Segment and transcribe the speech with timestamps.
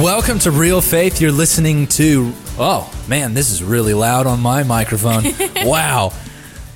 [0.00, 1.20] Welcome to Real Faith.
[1.20, 2.32] You're listening to.
[2.58, 5.22] Oh, man, this is really loud on my microphone.
[5.56, 6.14] wow.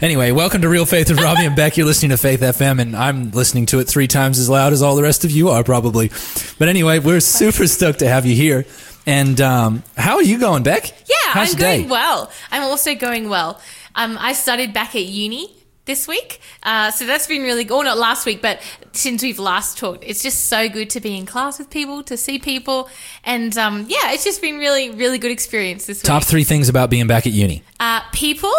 [0.03, 1.79] Anyway, welcome to Real Faith with Robbie and Beck.
[1.79, 4.83] You're listening to Faith FM, and I'm listening to it three times as loud as
[4.83, 6.11] all the rest of you are, probably.
[6.59, 8.67] But anyway, we're super stoked to have you here.
[9.07, 10.91] And um, how are you going, Beck?
[11.09, 11.79] Yeah, How's I'm your day?
[11.79, 12.31] going well.
[12.51, 13.63] I'm also going well.
[13.95, 15.56] Um, I studied back at uni
[15.87, 17.77] this week, uh, so that's been really good.
[17.77, 18.61] Or not last week, but
[18.93, 22.17] since we've last talked, it's just so good to be in class with people, to
[22.17, 22.89] see people,
[23.25, 26.07] and um, yeah, it's just been really, really good experience this week.
[26.07, 27.63] Top three things about being back at uni.
[27.81, 28.53] uh, people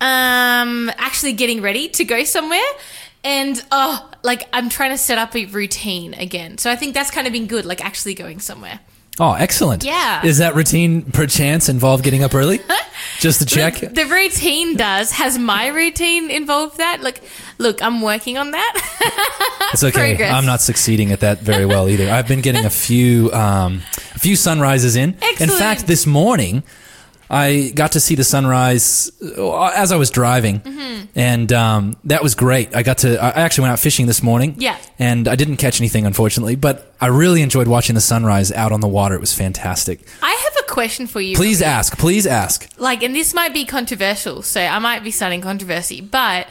[0.00, 2.58] um, actually getting ready to go somewhere.
[3.24, 6.58] And oh, like I'm trying to set up a routine again.
[6.58, 8.80] So I think that's kind of been good, like actually going somewhere.
[9.22, 9.84] Oh, excellent.
[9.84, 10.26] Yeah.
[10.26, 12.58] Is that routine perchance involve getting up early?
[13.20, 13.76] Just to check?
[13.76, 15.12] The, the routine does.
[15.12, 17.02] Has my routine involved that?
[17.02, 17.20] Look,
[17.56, 19.28] look, I'm working on that.
[19.72, 20.10] It's okay.
[20.16, 20.34] Progress.
[20.34, 22.10] I'm not succeeding at that very well either.
[22.10, 23.80] I've been getting a few um,
[24.14, 25.16] a few sunrises in.
[25.40, 26.62] In fact, this morning
[27.34, 31.06] I got to see the sunrise uh, as I was driving, Mm-hmm.
[31.18, 32.76] and um, that was great.
[32.76, 33.16] I got to.
[33.18, 34.54] I actually went out fishing this morning.
[34.58, 34.76] Yeah.
[34.98, 38.80] and I didn't catch anything unfortunately, but I really enjoyed watching the sunrise out on
[38.80, 39.14] the water.
[39.14, 40.00] It was fantastic.
[40.22, 41.34] I have a question for you.
[41.34, 41.96] Please ask.
[41.96, 42.68] Please ask.
[42.78, 46.46] Like, and this might be controversial, so I might be starting controversy, but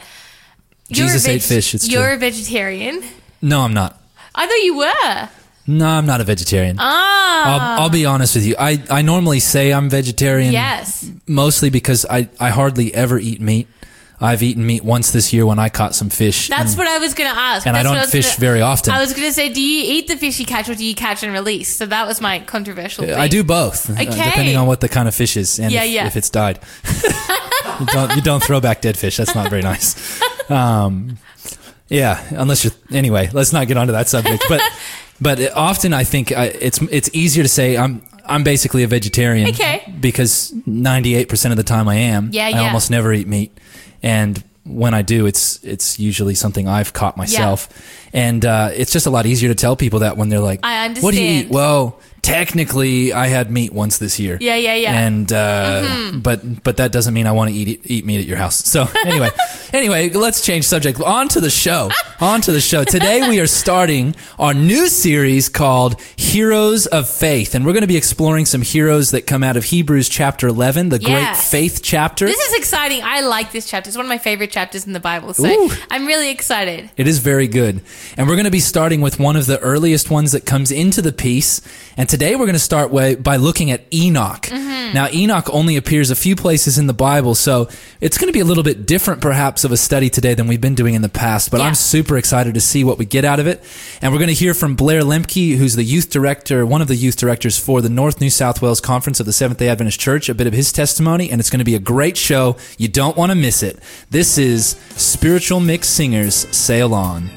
[0.88, 2.14] you're a Jesus ate fish, it's you're true.
[2.16, 3.02] a vegetarian.
[3.40, 4.00] No, I'm not.
[4.34, 5.28] I thought you were.
[5.66, 6.76] No, I'm not a vegetarian.
[6.78, 8.56] Ah, I'll, I'll be honest with you.
[8.58, 10.52] I, I normally say I'm vegetarian.
[10.52, 11.08] yes.
[11.26, 13.68] mostly because I, I hardly ever eat meat.
[14.20, 16.46] I've eaten meat once this year when I caught some fish.
[16.48, 17.66] That's and, what I was going to ask.
[17.66, 18.94] and I That's what don't was fish gonna- very often.
[18.94, 20.94] I was going to say, do you eat the fish you catch or do you
[20.94, 21.76] catch and release?
[21.76, 23.14] So that was my controversial thing.
[23.14, 24.04] I do both, uh, Okay.
[24.04, 26.06] depending on what the kind of fish is and Yeah, if, yeah.
[26.06, 26.60] if it's died.
[27.80, 29.16] you, don't, you don't throw back dead fish.
[29.16, 30.20] That's not very nice.
[30.48, 31.18] Um,
[31.88, 32.72] yeah, unless you're.
[32.90, 34.44] Anyway, let's not get onto that subject.
[34.48, 34.60] But
[35.22, 39.48] but often I think I, it's it's easier to say I'm I'm basically a vegetarian.
[39.48, 39.92] Okay.
[40.00, 42.30] Because 98 percent of the time I am.
[42.32, 43.56] Yeah, I almost never eat meat,
[44.02, 47.68] and when I do, it's it's usually something I've caught myself,
[48.12, 50.86] and uh, it's just a lot easier to tell people that when they're like, I
[50.86, 54.38] understand." What do you eat?" Well, technically, I had meat once this year.
[54.40, 54.98] Yeah, yeah, yeah.
[54.98, 58.38] And uh, but but that doesn't mean I want to eat eat meat at your
[58.38, 58.56] house.
[58.56, 59.30] So anyway,
[59.72, 61.00] anyway, let's change subject.
[61.00, 61.90] On to the show.
[62.20, 62.84] On to the show.
[62.84, 67.88] Today we are starting our new series called Heroes of Faith, and we're going to
[67.88, 72.26] be exploring some heroes that come out of Hebrews chapter eleven, the great faith chapter.
[72.26, 73.02] This is exciting.
[73.02, 73.88] I like this chapter.
[73.88, 75.34] It's one of my favorite chapters in the Bible.
[75.34, 75.70] So Ooh.
[75.90, 76.90] I'm really excited.
[76.96, 77.82] It is very good.
[78.16, 81.02] And we're going to be starting with one of the earliest ones that comes into
[81.02, 81.60] the piece.
[81.96, 84.42] And today we're going to start way, by looking at Enoch.
[84.42, 84.92] Mm-hmm.
[84.92, 87.70] Now, Enoch only appears a few places in the Bible, so
[88.02, 90.60] it's going to be a little bit different perhaps of a study today than we've
[90.60, 91.68] been doing in the past, but Yeah.
[91.68, 93.64] I'm super excited to see what we get out of it.
[94.02, 96.96] And we're going to hear from Blair Lemke, who's the youth director, one of the
[96.96, 100.28] youth directors for the North New South Wales Conference of the Seventh day Adventist Church,
[100.28, 102.58] a bit of his testimony, and it's going to be a great show.
[102.76, 103.78] You don't want to miss it.
[104.10, 107.30] This is Spiritual Mix Singers Sail On.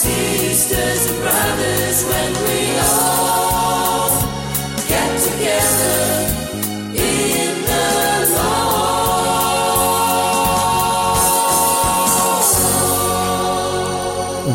[0.00, 2.04] Sisters and brothers.
[2.04, 4.10] When we all
[4.88, 6.20] get together.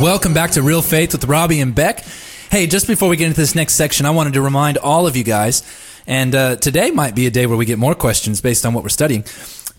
[0.01, 2.03] Welcome back to Real Faith with Robbie and Beck.
[2.51, 5.15] Hey, just before we get into this next section, I wanted to remind all of
[5.15, 5.63] you guys,
[6.06, 8.83] and uh, today might be a day where we get more questions based on what
[8.83, 9.24] we're studying,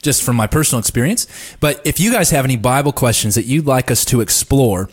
[0.02, 1.26] just from my personal experience.
[1.60, 4.88] But if you guys have any Bible questions that you'd like us to explore,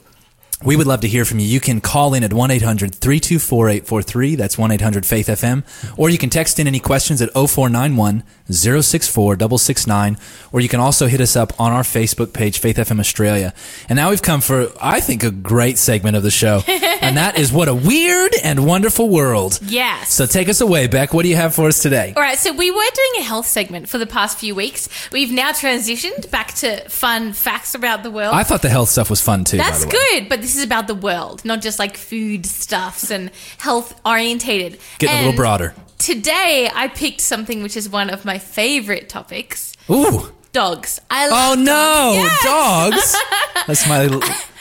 [0.61, 1.45] we would love to hear from you.
[1.45, 4.35] You can call in at 1 800 324 843.
[4.35, 5.63] That's 1 800 Faith FM.
[5.97, 10.17] Or you can text in any questions at 0491 064 669.
[10.51, 13.53] Or you can also hit us up on our Facebook page, Faith FM Australia.
[13.89, 16.61] And now we've come for, I think, a great segment of the show.
[16.67, 19.59] and that is What a Weird and Wonderful World.
[19.63, 20.13] Yes.
[20.13, 21.13] So take us away, Beck.
[21.13, 22.13] What do you have for us today?
[22.15, 24.87] All right, so we were doing a health segment for the past few weeks.
[25.11, 28.33] We've now transitioned back to fun facts about the world.
[28.33, 29.57] I thought the health stuff was fun too.
[29.57, 29.93] by That's the way.
[30.19, 34.79] good, but this is about the world, not just like food stuffs and health orientated.
[34.99, 35.73] Getting a little broader.
[35.97, 40.31] Today, I picked something which is one of my favorite topics Ooh.
[40.53, 41.01] Dogs.
[41.09, 43.15] I Oh love no, dogs.
[43.67, 44.07] That's my.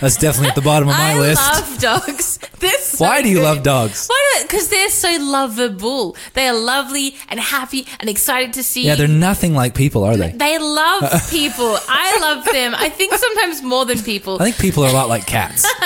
[0.00, 1.40] That's definitely at the bottom of my list.
[1.40, 1.70] I list.
[1.70, 2.38] love dogs.
[2.58, 3.44] They're so Why do you good.
[3.44, 4.06] love dogs?
[4.08, 4.40] Why?
[4.42, 6.16] Because they're so lovable.
[6.34, 10.16] They are lovely and happy and excited to see Yeah, they're nothing like people, are
[10.16, 10.30] they?
[10.32, 11.76] They love people.
[11.88, 12.74] I love them.
[12.76, 14.36] I think sometimes more than people.
[14.40, 15.66] I think people are a lot like cats.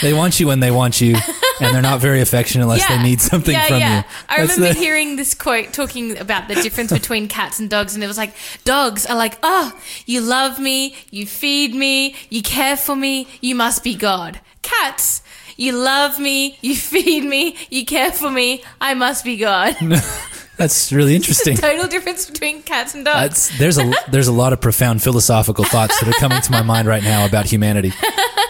[0.00, 1.14] They want you when they want you,
[1.60, 3.98] and they're not very affectionate unless they need something yeah, from yeah.
[3.98, 4.04] you.
[4.26, 7.94] I That's remember the- hearing this quote talking about the difference between cats and dogs,
[7.94, 8.32] and it was like,
[8.64, 9.72] dogs are like, oh,
[10.06, 14.40] you love me, you feed me, you care for me, you must be God.
[14.62, 15.22] Cats,
[15.56, 19.76] you love me, you feed me, you care for me, I must be God.
[20.56, 21.56] That's really interesting.
[21.58, 23.48] Total difference between cats and dogs.
[23.48, 26.62] That's, there's a there's a lot of profound philosophical thoughts that are coming to my
[26.62, 27.92] mind right now about humanity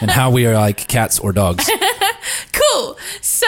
[0.01, 1.71] and how we are like cats or dogs.
[2.53, 2.97] Cool.
[3.21, 3.47] So,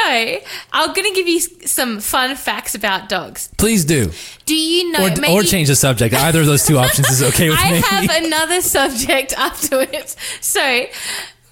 [0.72, 3.48] I'm going to give you some fun facts about dogs.
[3.56, 4.10] Please do,
[4.46, 5.06] Do you know?
[5.06, 6.14] or, maybe- or change the subject.
[6.14, 7.76] Either of those two options is okay with I me.
[7.78, 10.16] I have another subject afterwards.
[10.40, 10.60] So,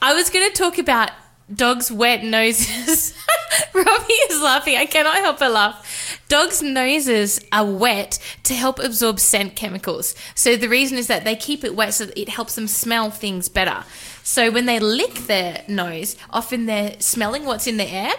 [0.01, 1.11] I was going to talk about
[1.55, 3.15] dogs' wet noses.
[3.75, 4.77] Robbie is laughing.
[4.77, 6.19] I cannot help but laugh.
[6.29, 10.15] Dogs' noses are wet to help absorb scent chemicals.
[10.35, 13.11] So, the reason is that they keep it wet so that it helps them smell
[13.11, 13.85] things better.
[14.25, 18.13] So, when they lick their nose, often they're smelling what's in the air.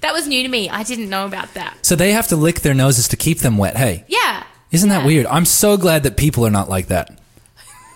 [0.00, 0.68] That was new to me.
[0.68, 1.76] I didn't know about that.
[1.82, 3.76] so they have to lick their noses to keep them wet.
[3.76, 4.44] Hey, Yeah.
[4.72, 5.26] isn't that weird?
[5.26, 7.18] I'm so glad that people are not like that.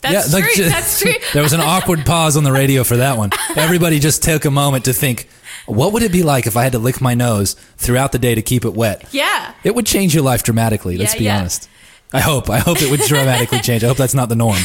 [0.02, 0.54] That's like, true.
[0.64, 1.12] ju- That's true.
[1.32, 3.30] there was an awkward pause on the radio for that one.
[3.56, 5.28] Everybody just took a moment to think,
[5.66, 8.34] what would it be like if I had to lick my nose throughout the day
[8.34, 9.06] to keep it wet?
[9.12, 9.54] yeah.
[9.64, 11.38] It would change your life dramatically, let's Yeah, be yeah.
[11.38, 11.68] honest.
[12.12, 12.50] I hope.
[12.50, 13.82] I hope it would dramatically change.
[13.82, 14.58] I hope that's not the norm.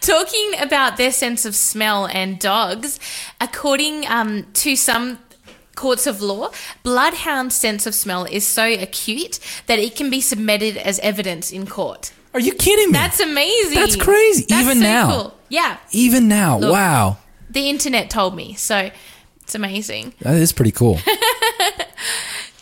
[0.00, 2.98] Talking about their sense of smell and dogs,
[3.40, 5.18] according um, to some
[5.74, 6.50] courts of law,
[6.82, 11.66] bloodhound sense of smell is so acute that it can be submitted as evidence in
[11.66, 12.12] court.
[12.32, 12.92] Are you kidding me?
[12.92, 13.74] That's amazing.
[13.74, 14.46] That's crazy.
[14.48, 15.10] That's Even so now.
[15.10, 15.34] cool.
[15.48, 16.58] Yeah, Even now.
[16.58, 16.72] Look.
[16.72, 17.18] wow.
[17.50, 18.90] the internet told me, so
[19.42, 20.14] it's amazing.
[20.20, 20.98] That is pretty cool.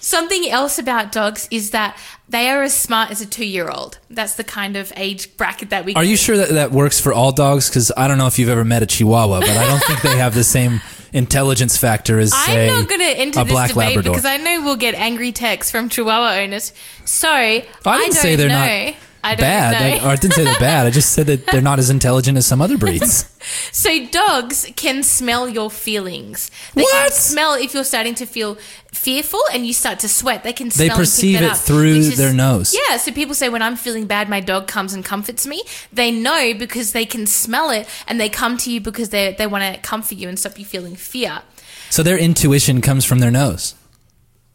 [0.08, 1.94] Something else about dogs is that
[2.30, 3.98] they are as smart as a two-year-old.
[4.08, 5.92] That's the kind of age bracket that we.
[5.94, 7.68] Are you sure that that works for all dogs?
[7.68, 10.16] Because I don't know if you've ever met a Chihuahua, but I don't think they
[10.16, 10.80] have the same
[11.12, 14.12] intelligence factor as, say, I'm not going to enter a this black debate Labrador.
[14.14, 16.72] because I know we'll get angry texts from Chihuahua owners.
[17.04, 18.86] So I, I didn't don't say they're know.
[18.90, 19.72] not I don't bad.
[20.00, 20.04] know.
[20.04, 20.86] I, or I didn't say they're bad.
[20.86, 23.24] I just said that they're not as intelligent as some other breeds.
[23.72, 26.50] so dogs can smell your feelings.
[26.74, 26.92] They What?
[27.04, 28.56] can smell if you're starting to feel
[28.92, 30.44] fearful and you start to sweat.
[30.44, 32.74] They can smell They perceive it up, through is- their nose.
[32.88, 35.62] Yeah, so people say when I'm feeling bad, my dog comes and comforts me.
[35.92, 39.46] They know because they can smell it and they come to you because they they
[39.46, 41.42] want to comfort you and stop you feeling fear.
[41.90, 43.74] So their intuition comes from their nose.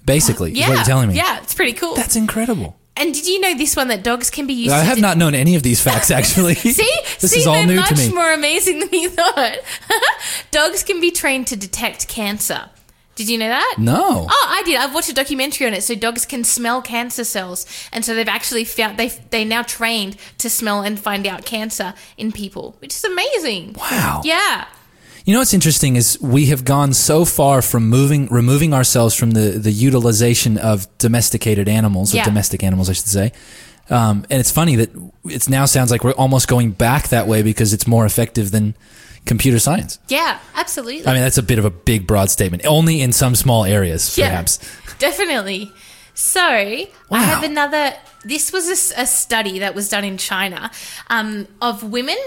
[0.05, 1.15] Basically, Yeah, what you're telling me.
[1.15, 1.96] Yeah, it's pretty cool.
[1.96, 2.77] That's incredible.
[2.95, 4.71] And did you know this one that dogs can be used?
[4.73, 6.55] I have not known any of these facts actually.
[6.55, 6.71] See,
[7.19, 8.13] this See, is all they're new much to me.
[8.13, 9.57] more amazing than you thought.
[10.51, 12.69] Dogs can be trained to detect cancer.
[13.15, 13.75] Did you know that?
[13.77, 14.27] No.
[14.29, 14.75] Oh, I did.
[14.77, 15.83] I've watched a documentary on it.
[15.83, 20.17] So dogs can smell cancer cells, and so they've actually found they they now trained
[20.39, 23.73] to smell and find out cancer in people, which is amazing.
[23.73, 24.21] Wow.
[24.23, 24.65] Yeah.
[25.25, 29.32] You know what's interesting is we have gone so far from moving, removing ourselves from
[29.32, 32.25] the the utilization of domesticated animals, or Yeah.
[32.25, 33.32] domestic animals, I should say.
[33.89, 34.89] Um, and it's funny that
[35.25, 38.75] it now sounds like we're almost going back that way because it's more effective than
[39.25, 40.00] computer science.
[40.10, 41.08] Yeah, absolutely.
[41.08, 42.65] I mean, that's a bit of a big, broad statement.
[42.65, 44.30] Only in some small areas, Yeah.
[44.30, 44.60] perhaps.
[45.00, 45.72] Definitely.
[46.13, 47.94] So I have another.
[48.25, 50.70] This was a study that was done in China
[51.10, 52.18] um, of women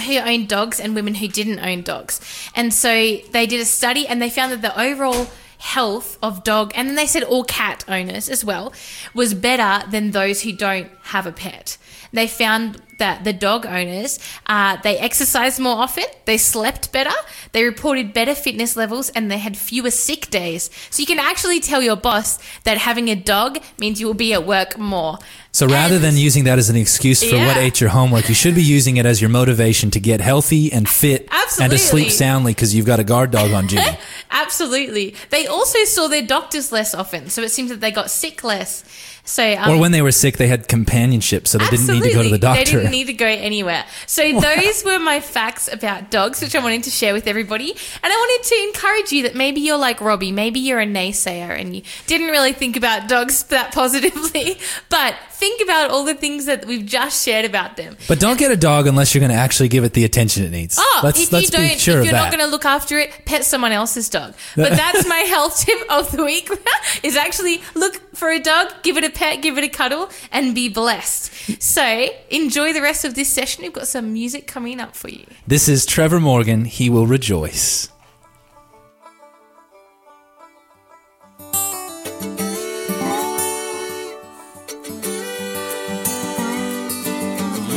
[0.00, 2.20] who owned dogs and women who didn't own dogs,
[2.54, 6.70] and so they did a study and they found that the overall health of dog
[6.74, 8.72] and then they said all cat owners as well
[9.14, 11.78] was better than those who don't have a pet.
[12.12, 17.12] They found that the dog owners uh, they exercised more often they slept better
[17.52, 20.70] they reported better fitness levels and they had fewer sick days.
[20.90, 24.32] So you can actually tell your boss that having a dog means you will be
[24.32, 25.18] at work more.
[25.52, 28.34] So rather And- than using that as an excuse for what ate your homework, you
[28.34, 31.28] should be using it as your motivation to get healthy and fit
[31.60, 33.96] and to sleep soundly because you've got a guard dog on duty.
[34.30, 35.14] absolutely.
[35.30, 38.84] They also saw their doctors less often so it seems that they got sick less
[39.26, 42.12] so um, or when they were sick, they had companionship, so they didn't need to
[42.12, 42.64] go to the doctor.
[42.64, 43.84] They didn't need to go anywhere.
[44.06, 47.72] So those were my facts about dogs, which I wanted to share with everybody.
[47.72, 51.58] And I wanted to encourage you that maybe you're like Robbie, maybe you're a naysayer
[51.58, 56.46] and you didn't really think about dogs that positively, but think about all the things
[56.46, 57.96] that we've just shared about them.
[58.08, 60.50] but don't get a dog unless you're going to actually give it the attention it
[60.50, 60.76] needs.
[60.78, 63.10] Oh, let's if let's you don't, sure if you're not going to look after it,
[63.24, 64.34] pet someone else's dog.
[64.56, 66.50] But that's my health tip of the week:
[67.02, 70.54] is actually look for a dog, give it a pet, give it a cuddle, and
[70.54, 71.62] be blessed.
[71.62, 73.62] So enjoy the rest of this session.
[73.62, 75.24] We've got some music coming up for you.
[75.46, 76.64] this is Trevor Morgan.
[76.64, 77.88] He will rejoice.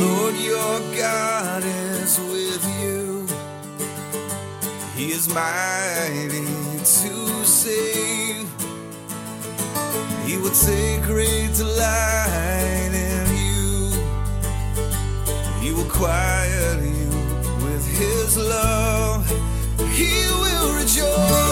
[0.00, 3.26] Lord, your God is with you.
[4.96, 6.46] He is mighty
[6.78, 8.48] to save.
[10.26, 13.90] He will take great delight in you.
[15.60, 17.10] He will quiet you
[17.64, 19.26] with his love.
[19.92, 21.49] He will rejoice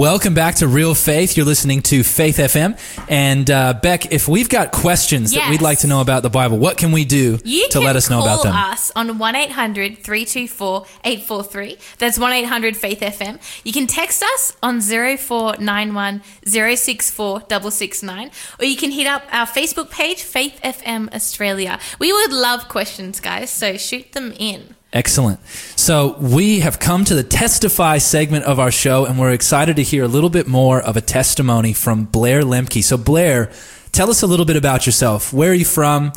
[0.00, 1.36] Welcome back to Real Faith.
[1.36, 2.80] You're listening to Faith FM.
[3.10, 6.56] And uh, Beck, if we've got questions that we'd like to know about the Bible,
[6.56, 8.54] what can we do You to let us know about call them?
[8.54, 11.76] us on 1 800 324 843.
[11.98, 13.62] That's 1 800 Faith FM.
[13.62, 19.90] You can text us on 0491 064 669, or you can hit up our Facebook
[19.90, 21.78] page, Faith FM Australia.
[21.98, 24.76] We would love questions, guys, so shoot them in.
[24.92, 25.38] Excellent.
[25.76, 29.82] So we have come to the testify segment of our show, and we're excited to
[29.82, 32.82] hear a little bit more of a testimony from Blair Lemke.
[32.82, 33.52] So Blair,
[33.92, 35.32] tell us a little bit about yourself.
[35.32, 36.12] Where are you from?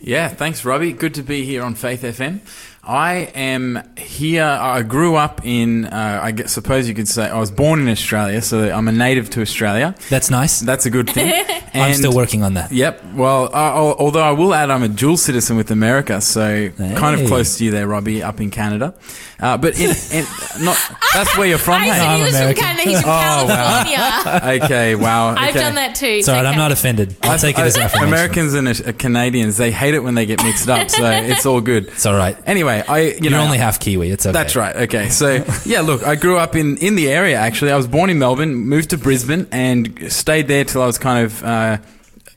[0.00, 0.92] Yeah, thanks, Robbie.
[0.92, 2.40] Good to be here on Faith FM.
[2.84, 4.42] I am here.
[4.42, 7.88] I grew up in, uh, I guess, suppose you could say, I was born in
[7.88, 9.94] Australia, so I'm a native to Australia.
[10.10, 10.58] That's nice.
[10.58, 11.44] That's a good thing.
[11.74, 12.72] I'm still working on that.
[12.72, 13.14] Yep.
[13.14, 17.58] Well, although I will add, I'm a dual citizen with America, so kind of close
[17.58, 18.94] to you there, Robbie, up in Canada.
[19.42, 20.24] Uh, but in, in,
[20.64, 20.78] not
[21.12, 21.74] that's where you're from.
[21.82, 21.90] I hey?
[21.90, 22.62] said I'm he was American.
[22.64, 24.50] from Canada, he's from Oh, wow.
[24.64, 24.94] Okay.
[24.94, 25.34] Wow.
[25.36, 26.22] I've done that too.
[26.22, 26.50] Sorry, all right.
[26.52, 27.16] I'm not offended.
[27.22, 28.08] I'll take it as I- affirmation.
[28.08, 31.60] Americans and uh, Canadians, they hate it when they get mixed up, so it's all
[31.60, 31.88] good.
[31.88, 32.36] It's all right.
[32.46, 34.10] Anyway, I you You're know only half Kiwi.
[34.10, 34.32] It's okay.
[34.32, 34.76] That's right.
[34.76, 35.08] Okay.
[35.08, 37.72] So, yeah, look, I grew up in, in the area, actually.
[37.72, 41.24] I was born in Melbourne, moved to Brisbane, and stayed there till I was kind
[41.24, 41.78] of, uh,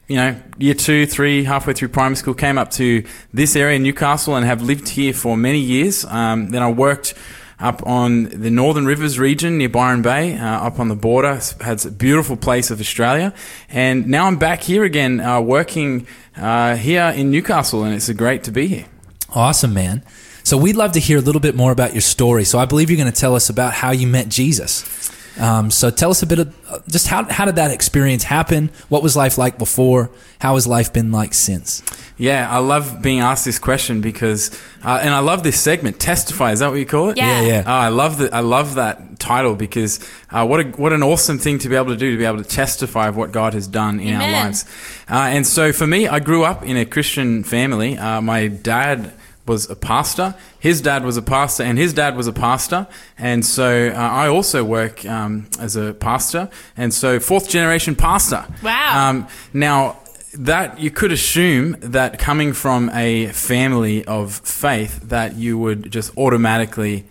[0.08, 4.36] you know, year two, three, halfway through primary school, came up to this area, Newcastle,
[4.36, 6.06] and have lived here for many years.
[6.06, 7.14] Um, then I worked
[7.60, 11.40] up on the Northern Rivers region near Byron Bay, uh, up on the border.
[11.62, 13.34] Has a beautiful place of Australia.
[13.70, 18.44] And now I'm back here again, uh, working uh, here in Newcastle, and it's great
[18.44, 18.86] to be here.
[19.34, 20.04] Awesome, man.
[20.44, 22.44] So we'd love to hear a little bit more about your story.
[22.44, 25.12] So I believe you're going to tell us about how you met Jesus.
[25.39, 28.70] Um, so tell us a bit of uh, just how how did that experience happen?
[28.89, 30.10] What was life like before?
[30.39, 31.84] How has life been like since?
[32.18, 34.50] Yeah, I love being asked this question because,
[34.84, 36.00] uh, and I love this segment.
[36.00, 37.18] Testify is that what you call it?
[37.18, 37.42] Yeah.
[37.42, 37.63] Yeah, yeah.
[37.68, 38.34] Oh, I love that.
[38.34, 40.00] I love that title because
[40.32, 42.42] uh, what a what an awesome thing to be able to do to be able
[42.42, 44.65] to testify of what God has done in our lives.
[45.10, 47.98] Uh, and so for me, I grew up in a Christian family.
[47.98, 49.13] Uh, my dad
[49.47, 50.36] was a pastor.
[50.60, 52.88] His dad was a pastor, and his dad was a pastor.
[53.17, 58.45] And so uh, I also work um, as a pastor, and so fourth generation pastor.
[58.63, 59.10] Wow.
[59.10, 59.97] Um, now
[60.34, 66.15] that you could assume that coming from a family of faith that you would just
[66.17, 67.05] automatically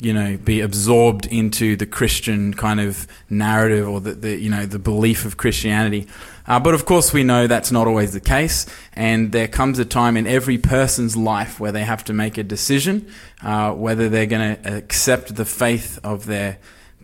[0.00, 4.64] you know be absorbed into the christian kind of narrative or the, the you know
[4.64, 6.06] the belief of christianity
[6.46, 9.84] uh, but of course we know that's not always the case and there comes a
[9.84, 13.10] time in every person's life where they have to make a decision
[13.42, 16.58] uh, whether they're going to accept the faith of their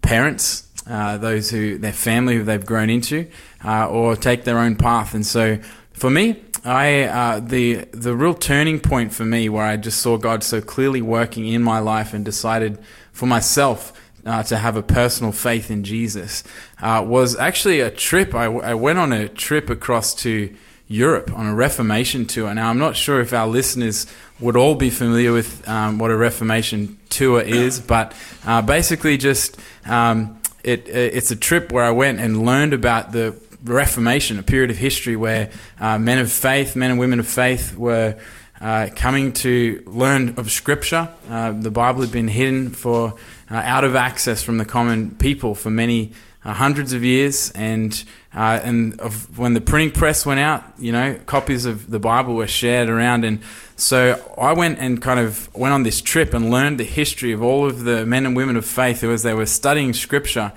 [0.04, 3.26] parents, uh, those who their family who they've grown into,
[3.64, 5.14] uh, or take their own path.
[5.14, 5.59] And so,
[5.94, 10.16] for me, I uh, the the real turning point for me, where I just saw
[10.18, 12.78] God so clearly working in my life and decided
[13.12, 13.92] for myself.
[14.26, 16.42] Uh, to have a personal faith in Jesus
[16.80, 18.35] uh, was actually a trip.
[18.35, 20.48] I, I went on a trip across to
[20.88, 22.54] Europe on a Reformation tour.
[22.54, 24.07] Now, I'm not sure if our listeners
[24.40, 28.14] would all be familiar with um, what a Reformation tour is, but
[28.46, 33.38] uh, basically, just um, it, it's a trip where I went and learned about the
[33.64, 35.50] Reformation, a period of history where
[35.81, 38.16] uh, men of faith, men and women of faith, were
[38.61, 41.09] uh, coming to learn of Scripture.
[41.29, 43.14] Uh, the Bible had been hidden for
[43.50, 46.12] uh, out of access from the common people for many
[46.44, 50.92] uh, hundreds of years, and uh, and of when the printing press went out, you
[50.92, 53.40] know, copies of the Bible were shared around, and
[53.77, 57.42] so I went and kind of went on this trip and learned the history of
[57.42, 60.53] all of the men and women of faith who, as they were studying Scripture,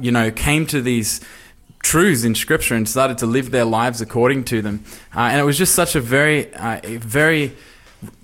[0.00, 1.20] you know, came to these
[1.82, 5.44] truths in Scripture and started to live their lives according to them, uh, and it
[5.44, 7.52] was just such a very, uh, a very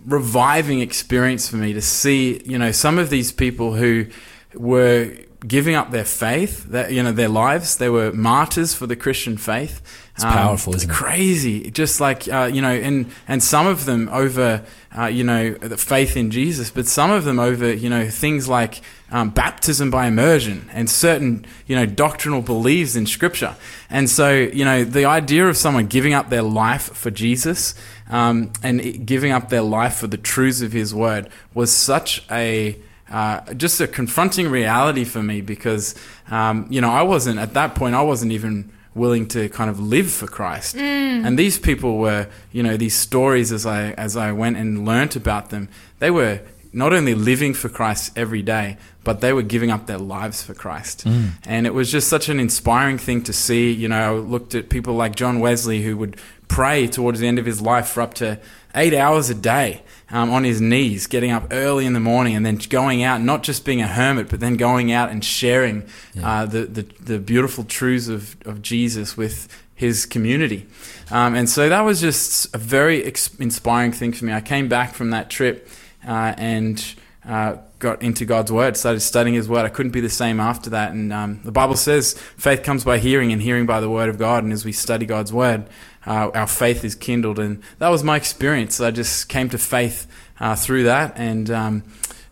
[0.06, 4.06] reviving experience for me to see, you know, some of these people who
[4.54, 5.12] were
[5.46, 7.76] giving up their faith, that you know, their lives.
[7.76, 9.80] They were martyrs for the Christian faith.
[10.14, 10.94] It's powerful, isn't it?
[10.94, 14.64] Crazy, just like uh, you know, and and some of them over,
[14.96, 18.48] uh, you know, the faith in Jesus, but some of them over, you know, things
[18.48, 18.80] like
[19.12, 23.54] um, baptism by immersion and certain, you know, doctrinal beliefs in Scripture.
[23.90, 27.74] And so, you know, the idea of someone giving up their life for Jesus
[28.08, 32.24] um, and it- giving up their life for the truths of His Word was such
[32.30, 32.78] a
[33.10, 35.94] uh, just a confronting reality for me because,
[36.30, 37.94] um, you know, I wasn't at that point.
[37.94, 40.76] I wasn't even willing to kind of live for Christ.
[40.76, 45.16] And these people were, you know, these stories as I as I went and learnt
[45.16, 46.40] about them, they were
[46.72, 50.52] not only living for Christ every day, but they were giving up their lives for
[50.52, 51.04] Christ.
[51.46, 53.70] And it was just such an inspiring thing to see.
[53.70, 56.16] You know, I looked at people like John Wesley who would
[56.48, 58.38] pray towards the end of his life for up to
[58.74, 62.46] eight hours a day um, on his knees, getting up early in the morning and
[62.46, 65.84] then going out, not just being a hermit, but then going out and sharing
[66.22, 70.66] uh, the, the, the beautiful truths of, of Jesus with his community.
[71.10, 74.32] Um, and so that was just a very ex- inspiring thing for me.
[74.32, 75.68] I came back from that trip
[76.06, 76.94] uh, and
[77.26, 79.66] uh, got into God's word, started studying His word.
[79.66, 80.92] I couldn't be the same after that.
[80.92, 84.18] And um, the Bible says faith comes by hearing, and hearing by the word of
[84.18, 84.44] God.
[84.44, 85.66] And as we study God's word,
[86.06, 87.38] uh, our faith is kindled.
[87.38, 88.80] And that was my experience.
[88.80, 90.06] I just came to faith
[90.40, 91.82] uh, through that, and um,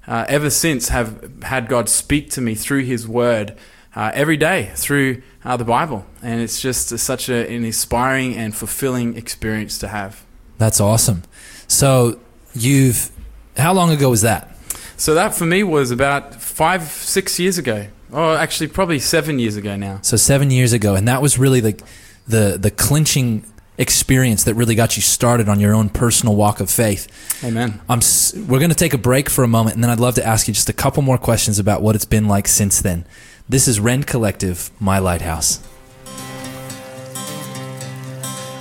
[0.06, 3.56] uh, ever since have had God speak to me through His word.
[3.96, 8.52] Uh, every day through uh, the Bible, and it's just such a, an inspiring and
[8.52, 10.24] fulfilling experience to have.
[10.58, 11.22] That's awesome.
[11.68, 12.18] So
[12.54, 13.12] you've
[13.56, 14.56] how long ago was that?
[14.96, 17.86] So that for me was about five, six years ago.
[18.12, 19.98] Oh, actually, probably seven years ago now.
[20.02, 21.80] So seven years ago, and that was really the
[22.26, 23.44] the the clinching
[23.78, 27.08] experience that really got you started on your own personal walk of faith.
[27.44, 27.80] Amen.
[27.88, 30.14] I'm s- we're going to take a break for a moment, and then I'd love
[30.16, 33.04] to ask you just a couple more questions about what it's been like since then.
[33.48, 35.60] This is Rend Collective, My Lighthouse.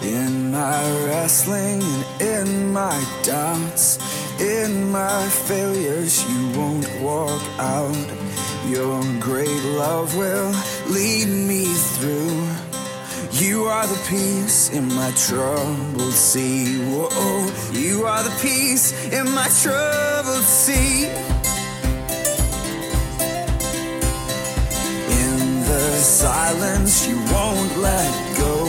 [0.01, 1.81] In my wrestling
[2.19, 3.97] and in my doubts,
[4.41, 7.95] in my failures, you won't walk out.
[8.67, 10.51] Your great love will
[10.89, 12.47] lead me through.
[13.33, 16.77] You are the peace in my troubled sea.
[16.85, 21.07] Whoa, you are the peace in my troubled sea.
[25.09, 28.65] In the silence, you won't let go.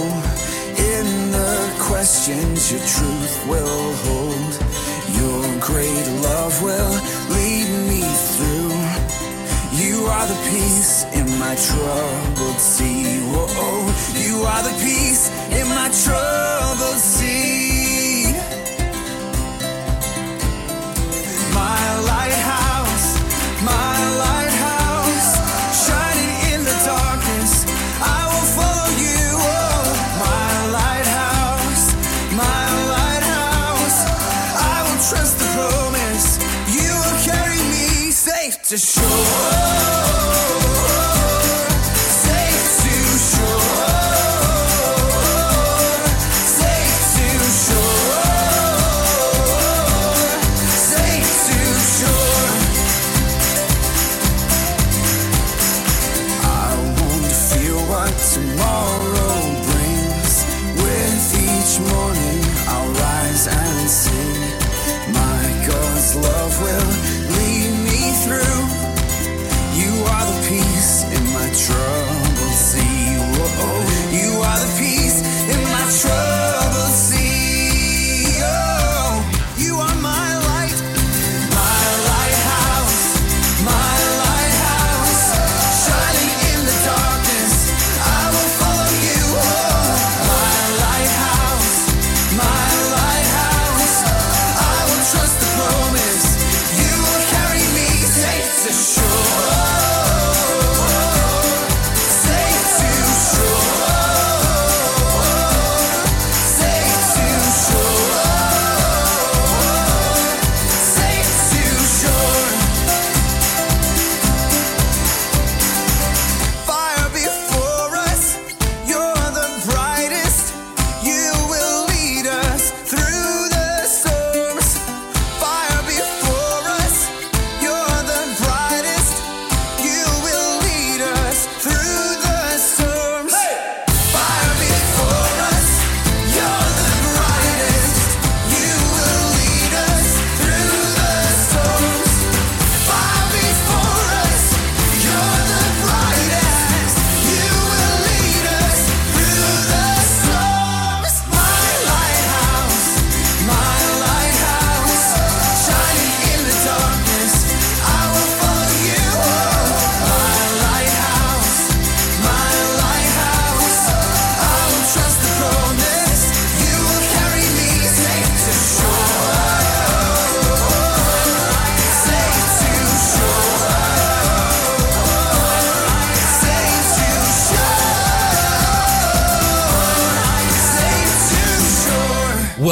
[0.80, 4.52] In the questions, your truth will hold.
[5.20, 6.94] Your great love will
[7.36, 8.00] lead me
[8.32, 9.04] through.
[9.76, 11.04] You are the peace
[11.44, 13.20] my troubled sea.
[13.32, 13.92] Whoa,
[14.24, 15.24] you are the peace
[15.58, 18.32] in my troubled sea.
[21.60, 22.43] My lighthouse,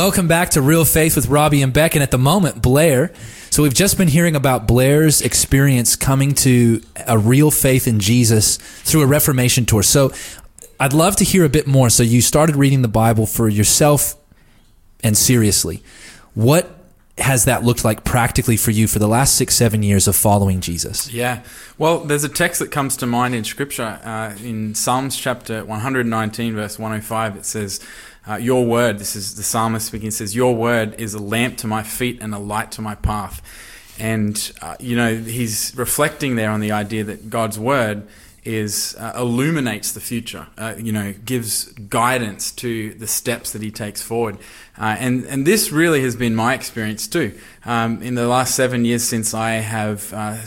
[0.03, 3.13] Welcome back to Real Faith with Robbie and Beck, and at the moment, Blair.
[3.51, 8.57] So we've just been hearing about Blair's experience coming to a real faith in Jesus
[8.57, 9.85] through a Reformation tour.
[9.85, 10.11] So
[10.81, 11.89] I'd love to hear a bit more.
[11.89, 14.17] So you started reading the Bible for yourself
[15.05, 15.85] and seriously.
[16.35, 16.69] What
[17.19, 20.61] has that looked like practically for you for the last six, seven years of following
[20.61, 21.13] Jesus?
[21.13, 21.45] Yeah.
[21.79, 24.01] Well, there's a text that comes to mind in Scripture.
[24.03, 27.79] Uh, in Psalms chapter 119, verse 105, it says,
[28.29, 31.67] uh, Your word, this is the psalmist speaking, says, Your word is a lamp to
[31.67, 33.43] my feet and a light to my path.
[33.99, 38.07] And, uh, you know, he's reflecting there on the idea that God's word
[38.45, 43.71] is uh, illuminates the future, uh, you know, gives guidance to the steps that he
[43.71, 44.37] takes forward.
[44.77, 47.39] Uh, and, and this really has been my experience too.
[47.65, 50.39] Um, in the last seven years since I have uh,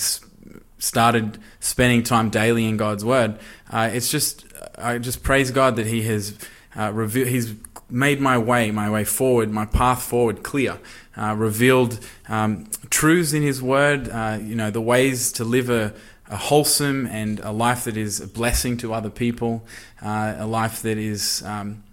[0.77, 3.39] started spending time daily in God's Word,
[3.71, 4.45] uh, it's just,
[4.77, 6.37] I just praise God that He has
[6.75, 7.53] uh, revealed, He's
[7.95, 10.77] made my way, my way forward, my path forward clear.
[11.17, 15.93] Uh, revealed um, truths in His Word, uh, you know, the ways to live a,
[16.29, 19.65] a wholesome and a life that is a blessing to other people,
[20.01, 21.83] uh, a life that is, um,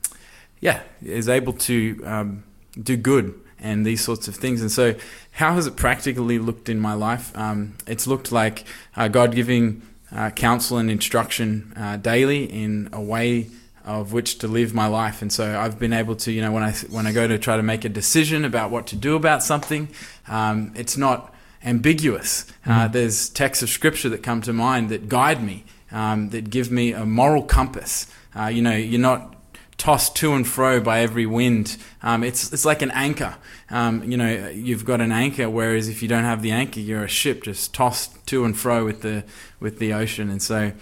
[0.60, 2.42] yeah, is able to um,
[2.82, 4.60] do good and these sorts of things.
[4.60, 4.96] And so,
[5.30, 7.30] how has it practically looked in my life?
[7.38, 8.64] Um, it's looked like
[8.96, 13.46] uh, God giving uh, counsel and instruction uh, daily in a way
[13.84, 15.22] of which to live my life.
[15.22, 17.56] And so, I've been able to, you know, when I when I go to try
[17.56, 19.88] to make a decision about what to do about something,
[20.28, 22.46] um, it's not ambiguous.
[22.66, 26.70] Uh, there's texts of scripture that come to mind that guide me, um, that give
[26.70, 28.06] me a moral compass.
[28.34, 29.36] Uh, you know, you're not
[29.78, 31.76] tossed to and fro by every wind.
[32.02, 33.36] Um, it's it's like an anchor.
[33.72, 37.04] Um, you know, you've got an anchor, whereas if you don't have the anchor, you're
[37.04, 39.24] a ship just tossed to and fro with the
[39.60, 40.28] with the ocean.
[40.28, 40.72] And so,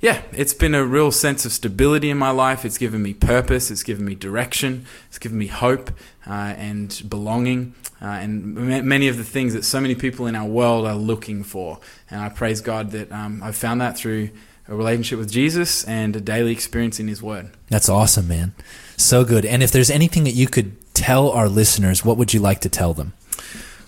[0.00, 2.64] yeah, it's been a real sense of stability in my life.
[2.64, 3.70] It's given me purpose.
[3.70, 4.84] It's given me direction.
[5.08, 5.92] It's given me hope
[6.26, 7.74] uh, and belonging.
[8.02, 10.96] Uh, and ma- many of the things that so many people in our world are
[10.96, 11.78] looking for.
[12.10, 14.30] And I praise God that um, I've found that through
[14.66, 17.50] a relationship with Jesus and a daily experience in His Word.
[17.68, 18.54] That's awesome, man.
[18.96, 19.44] So good.
[19.44, 22.68] And if there's anything that you could tell our listeners, what would you like to
[22.68, 23.12] tell them?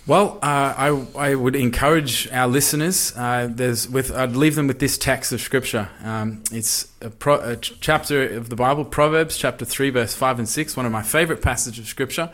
[0.05, 3.17] Well, uh, I, I would encourage our listeners.
[3.17, 5.91] Uh, there's with I'd leave them with this text of scripture.
[6.03, 10.49] Um, it's a, pro, a chapter of the Bible, Proverbs chapter three, verse five and
[10.49, 10.77] six.
[10.77, 12.31] One of my favorite passages of scripture.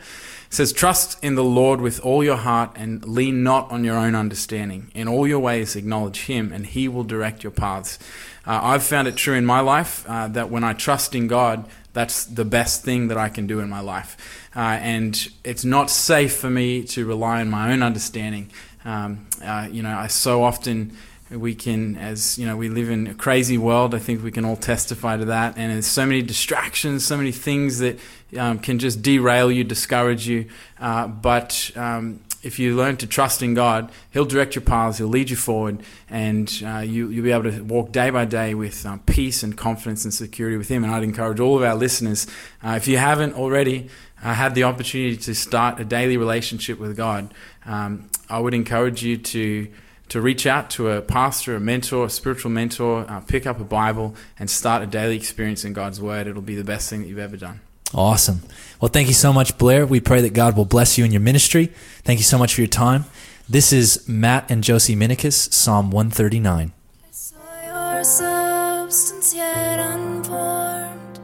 [0.47, 3.97] It says, "Trust in the Lord with all your heart, and lean not on your
[3.97, 4.89] own understanding.
[4.95, 7.99] In all your ways acknowledge Him, and He will direct your paths."
[8.47, 11.69] Uh, I've found it true in my life uh, that when I trust in God,
[11.93, 14.17] that's the best thing that I can do in my life.
[14.55, 18.51] Uh, and it's not safe for me to rely on my own understanding.
[18.85, 20.95] Um, uh, you know, I so often
[21.29, 23.93] we can, as you know, we live in a crazy world.
[23.93, 25.57] I think we can all testify to that.
[25.57, 27.99] And there's so many distractions, so many things that
[28.37, 30.45] um, can just derail you, discourage you.
[30.79, 35.07] Uh, but um, if you learn to trust in God, He'll direct your paths, He'll
[35.07, 38.85] lead you forward, and uh, you, you'll be able to walk day by day with
[38.85, 40.83] um, peace and confidence and security with Him.
[40.83, 42.27] And I'd encourage all of our listeners,
[42.63, 43.89] uh, if you haven't already
[44.23, 47.33] uh, had the opportunity to start a daily relationship with God,
[47.65, 49.67] um, I would encourage you to
[50.09, 53.63] to reach out to a pastor, a mentor, a spiritual mentor, uh, pick up a
[53.63, 56.25] Bible, and start a daily experience in God's Word.
[56.25, 57.61] It'll be the best thing that you've ever done.
[57.93, 58.41] Awesome.
[58.79, 59.85] Well, thank you so much, Blair.
[59.85, 61.67] We pray that God will bless you in your ministry.
[62.03, 63.05] Thank you so much for your time.
[63.47, 66.71] This is Matt and Josie Minikus, Psalm 139.
[67.11, 71.19] saw your substance yet unformed.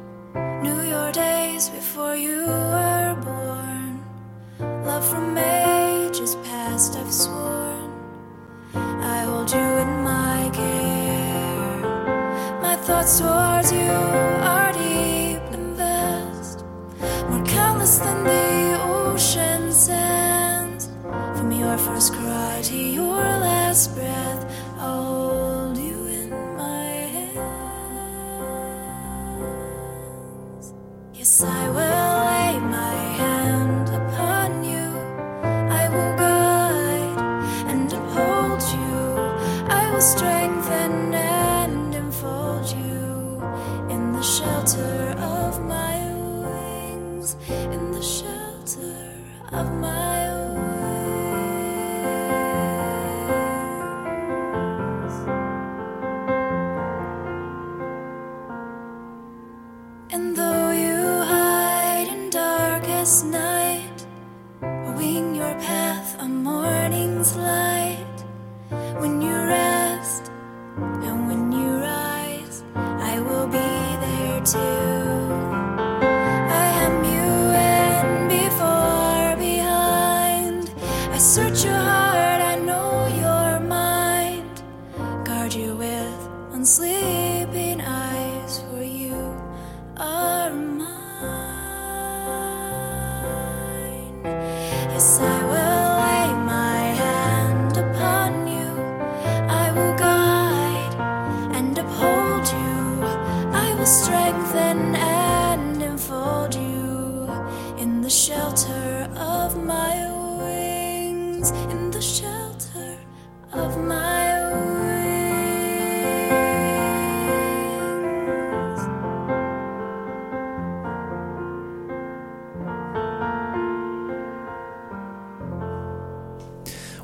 [0.64, 4.04] Knew your days before you were born.
[4.86, 7.92] Love from ages past I've sworn.
[8.74, 12.60] I hold you in my care.
[12.60, 14.66] My thoughts towards you are.
[17.86, 20.90] Countless than the ocean sands.
[21.38, 26.90] From your first cry to your last breath, I'll hold you in my
[27.36, 28.24] hands.
[31.14, 34.98] Yes, I will lay my hand upon you.
[35.70, 37.20] I will guide
[37.70, 38.98] and uphold you.
[39.70, 43.44] I will strengthen and enfold you
[43.94, 45.15] in the shelter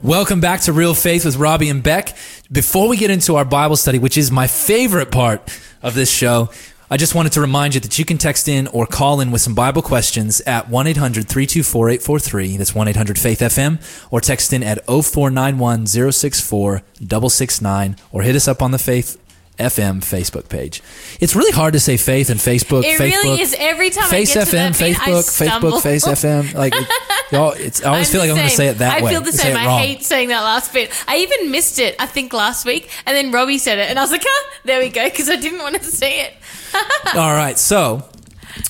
[0.03, 2.17] Welcome back to Real Faith with Robbie and Beck.
[2.51, 6.49] Before we get into our Bible study, which is my favorite part of this show,
[6.89, 9.41] I just wanted to remind you that you can text in or call in with
[9.41, 12.57] some Bible questions at 1 800 324 843.
[12.57, 14.07] That's 1 800 Faith FM.
[14.09, 19.20] Or text in at 0491 064 669 or hit us up on the Faith
[19.62, 20.82] FM Facebook page.
[21.19, 22.84] It's really hard to say faith and Facebook.
[22.84, 23.56] It Facebook, really is.
[23.58, 25.62] Every time Face I get to FM, that bit, I Facebook.
[25.62, 26.54] Facebook, Face FM.
[26.54, 26.88] Like, it,
[27.32, 29.04] y'all, it's, I always I'm feel like the I'm going to say it that I
[29.04, 29.10] way.
[29.10, 29.56] I feel the same.
[29.56, 30.91] I hate saying that last bit.
[31.08, 32.89] I even missed it, I think, last week.
[33.06, 33.89] And then Robbie said it.
[33.89, 36.34] And I was like, huh, there we go, because I didn't want to say it.
[37.15, 38.08] All right, so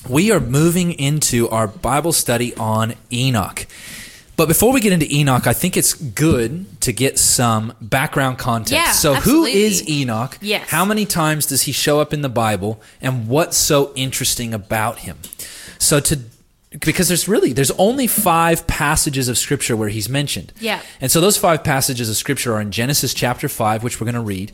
[0.08, 3.66] we are moving into our Bible study on Enoch.
[4.42, 8.72] But before we get into Enoch, I think it's good to get some background context.
[8.72, 9.52] Yeah, so, who absolutely.
[9.52, 10.36] is Enoch?
[10.40, 10.68] Yes.
[10.68, 12.82] How many times does he show up in the Bible?
[13.00, 15.18] And what's so interesting about him?
[15.78, 16.18] So, to
[16.70, 20.52] because there's really there's only five passages of scripture where he's mentioned.
[20.58, 20.80] Yeah.
[21.00, 24.16] And so those five passages of scripture are in Genesis chapter 5, which we're going
[24.16, 24.50] to read.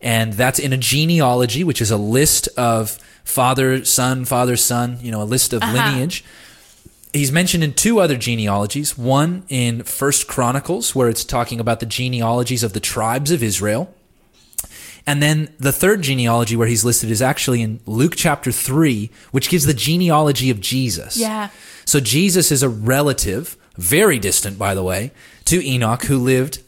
[0.00, 2.92] And that's in a genealogy, which is a list of
[3.24, 5.72] father, son, father, son, you know, a list of uh-huh.
[5.72, 6.24] lineage.
[7.18, 11.86] He's mentioned in two other genealogies, one in First Chronicles, where it's talking about the
[11.86, 13.92] genealogies of the tribes of Israel.
[15.04, 19.48] And then the third genealogy where he's listed is actually in Luke chapter 3, which
[19.48, 21.16] gives the genealogy of Jesus.
[21.16, 21.48] Yeah.
[21.84, 25.10] So Jesus is a relative, very distant, by the way,
[25.46, 26.62] to Enoch, who lived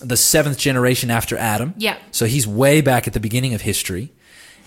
[0.00, 1.74] the seventh generation after Adam.
[1.76, 1.98] Yeah.
[2.10, 4.10] So he's way back at the beginning of history.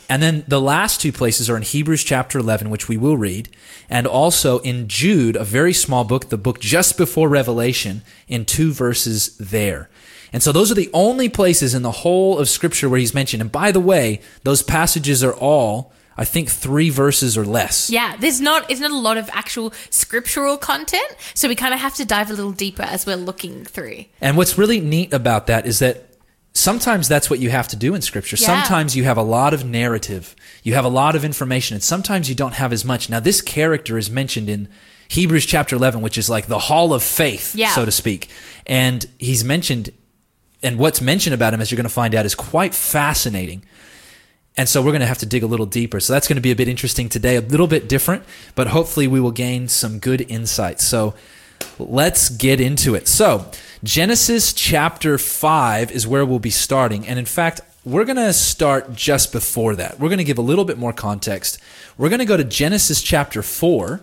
[0.10, 3.48] And then the last two places are in Hebrews chapter 11, which we will read,
[3.89, 8.74] and also in Jude, a very small book, the book just before Revelation, in two
[8.74, 9.88] verses there.
[10.34, 13.41] And so those are the only places in the whole of Scripture where he's mentioned.
[13.41, 17.89] And by the way, those passages are all, I think, three verses or less.
[17.89, 21.80] Yeah, there's not it's not a lot of actual scriptural content, so we kind of
[21.80, 24.06] have to dive a little deeper as we're looking through.
[24.22, 26.09] And what's really neat about that is that
[26.54, 28.36] sometimes that's what you have to do in scripture.
[28.40, 28.48] Yeah.
[28.48, 32.30] Sometimes you have a lot of narrative, you have a lot of information, and sometimes
[32.30, 33.10] you don't have as much.
[33.10, 34.68] Now, this character is mentioned in
[35.08, 37.74] Hebrews chapter 11, which is like the hall of faith, Yeah.
[37.74, 38.30] so to speak.
[38.68, 39.92] And he's mentioned,
[40.62, 43.64] and what's mentioned about him, as you're going to find out, is quite fascinating.
[44.58, 46.00] And so we're going to have to dig a little deeper.
[46.02, 48.24] So that's going to be a bit interesting today, a little bit different,
[48.56, 50.86] but hopefully we will gain some good insights.
[50.86, 51.14] So
[51.78, 53.08] let's get into it.
[53.08, 53.50] So,
[53.84, 57.08] Genesis chapter 5 is where we'll be starting.
[57.08, 60.00] And in fact, we're going to start just before that.
[60.00, 61.60] We're going to give a little bit more context.
[61.98, 64.02] We're going to go to Genesis chapter 4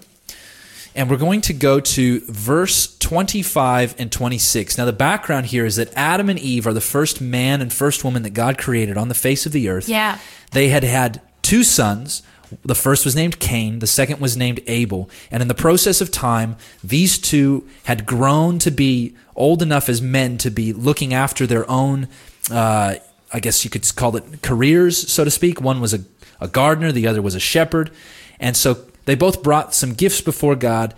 [0.94, 4.78] and we're going to go to verse 25 and 26.
[4.78, 8.02] Now, the background here is that Adam and Eve are the first man and first
[8.02, 9.90] woman that God created on the face of the earth.
[9.90, 10.18] Yeah.
[10.52, 12.22] They had had two sons.
[12.64, 15.10] The first was named Cain, the second was named Abel.
[15.30, 20.00] And in the process of time, these two had grown to be old enough as
[20.00, 22.08] men to be looking after their own,
[22.50, 22.94] uh,
[23.32, 25.60] I guess you could call it careers, so to speak.
[25.60, 26.04] One was a,
[26.40, 27.90] a gardener, the other was a shepherd.
[28.38, 30.94] And so they both brought some gifts before God.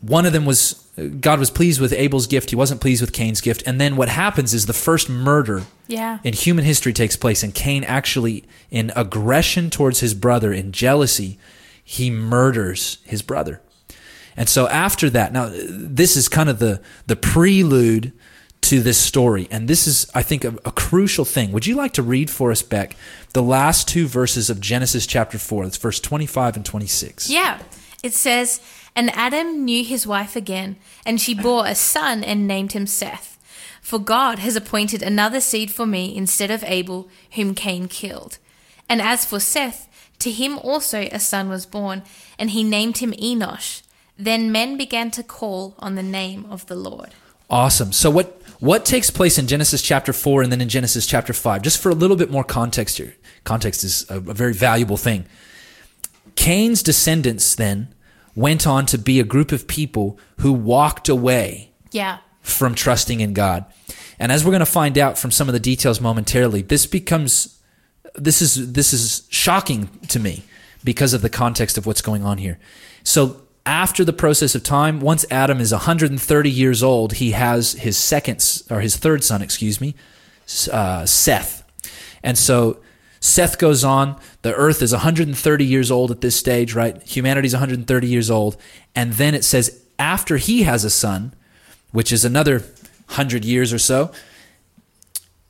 [0.00, 0.81] One of them was,
[1.20, 3.62] God was pleased with Abel's gift, he wasn't pleased with Cain's gift.
[3.66, 6.18] And then what happens is the first murder Yeah.
[6.22, 11.38] in human history takes place and Cain actually in aggression towards his brother in jealousy
[11.84, 13.60] he murders his brother
[14.36, 18.12] and so after that now this is kind of the the prelude
[18.60, 21.92] to this story and this is i think a, a crucial thing would you like
[21.92, 22.94] to read for us beck
[23.32, 27.58] the last two verses of genesis chapter 4 that's verse 25 and 26 Yeah.
[28.04, 28.60] It says,
[28.94, 30.76] And Adam knew his wife again,
[31.06, 33.38] and she bore a son and named him Seth.
[33.80, 38.38] For God has appointed another seed for me instead of Abel, whom Cain killed.
[38.88, 39.88] And as for Seth,
[40.18, 42.02] to him also a son was born,
[42.38, 43.82] and he named him Enosh.
[44.18, 47.10] Then men began to call on the name of the Lord.
[47.50, 47.92] Awesome.
[47.92, 51.62] So what what takes place in Genesis chapter 4 and then in Genesis chapter 5?
[51.62, 53.16] Just for a little bit more context here.
[53.42, 55.24] Context is a, a very valuable thing.
[56.36, 57.92] Cain's descendants then
[58.34, 62.18] went on to be a group of people who walked away Yeah.
[62.40, 63.64] from trusting in God.
[64.18, 67.58] And as we're going to find out from some of the details momentarily, this becomes
[68.14, 70.42] this is this is shocking to me
[70.84, 72.58] because of the context of what's going on here.
[73.04, 77.96] So after the process of time, once Adam is 130 years old, he has his
[77.96, 79.94] second or his third son, excuse me,
[80.70, 81.62] uh, Seth.
[82.22, 82.78] And so
[83.22, 84.20] Seth goes on.
[84.42, 87.00] The earth is 130 years old at this stage, right?
[87.04, 88.56] Humanity's 130 years old.
[88.96, 91.32] And then it says after he has a son,
[91.92, 94.10] which is another 100 years or so,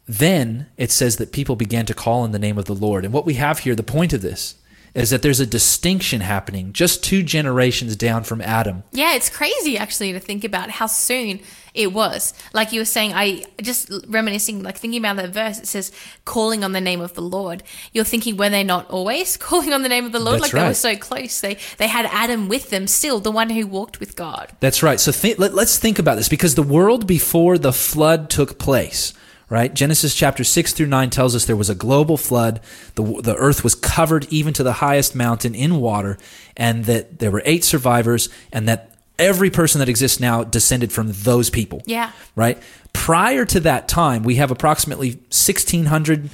[0.06, 3.06] then it says that people began to call in the name of the Lord.
[3.06, 4.56] And what we have here, the point of this,
[4.94, 8.82] is that there's a distinction happening just two generations down from Adam.
[8.92, 11.40] Yeah, it's crazy actually to think about how soon
[11.74, 12.34] it was.
[12.52, 15.58] Like you were saying, I just reminiscing, like thinking about that verse.
[15.58, 15.90] It says,
[16.24, 17.62] "Calling on the name of the Lord."
[17.92, 20.40] You're thinking, were they not always calling on the name of the Lord?
[20.40, 21.40] That's like they were so close.
[21.40, 24.52] They they had Adam with them still, the one who walked with God.
[24.60, 25.00] That's right.
[25.00, 29.14] So th- let, let's think about this because the world before the flood took place,
[29.52, 29.74] right?
[29.74, 32.58] Genesis chapter 6 through 9 tells us there was a global flood.
[32.94, 36.16] The, the earth was covered even to the highest mountain in water,
[36.56, 41.12] and that there were eight survivors, and that every person that exists now descended from
[41.12, 41.82] those people.
[41.84, 42.12] Yeah.
[42.34, 42.56] Right?
[42.94, 46.30] Prior to that time, we have approximately 1,600.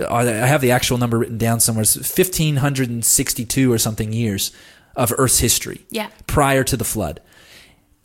[0.00, 1.82] Uh, I have the actual number written down somewhere.
[1.82, 4.52] It's 1,562 or something years
[4.96, 6.08] of Earth's history Yeah.
[6.26, 7.20] prior to the flood.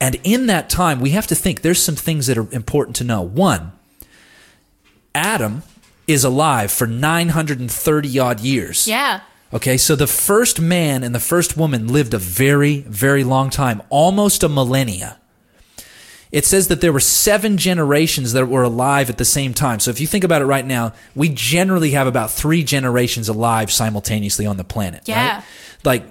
[0.01, 3.03] And in that time, we have to think there's some things that are important to
[3.05, 3.21] know.
[3.21, 3.71] One,
[5.13, 5.63] Adam
[6.07, 8.87] is alive for 930 odd years.
[8.87, 9.21] Yeah.
[9.51, 13.81] Okay, so the first man and the first woman lived a very, very long time,
[13.89, 15.17] almost a millennia.
[16.31, 19.79] It says that there were seven generations that were alive at the same time.
[19.79, 23.71] So if you think about it right now, we generally have about three generations alive
[23.71, 25.07] simultaneously on the planet.
[25.07, 25.37] Yeah.
[25.37, 25.43] Right?
[25.83, 26.03] Like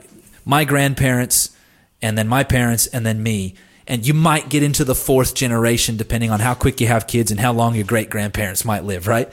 [0.45, 1.57] my grandparents,
[2.03, 3.55] and then my parents, and then me.
[3.89, 7.31] And you might get into the fourth generation depending on how quick you have kids
[7.31, 9.33] and how long your great grandparents might live, right?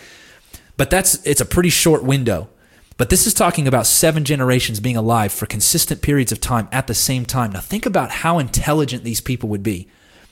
[0.77, 2.49] But that's it's a pretty short window.
[2.97, 6.87] But this is talking about seven generations being alive for consistent periods of time at
[6.87, 7.51] the same time.
[7.51, 9.89] Now think about how intelligent these people would be.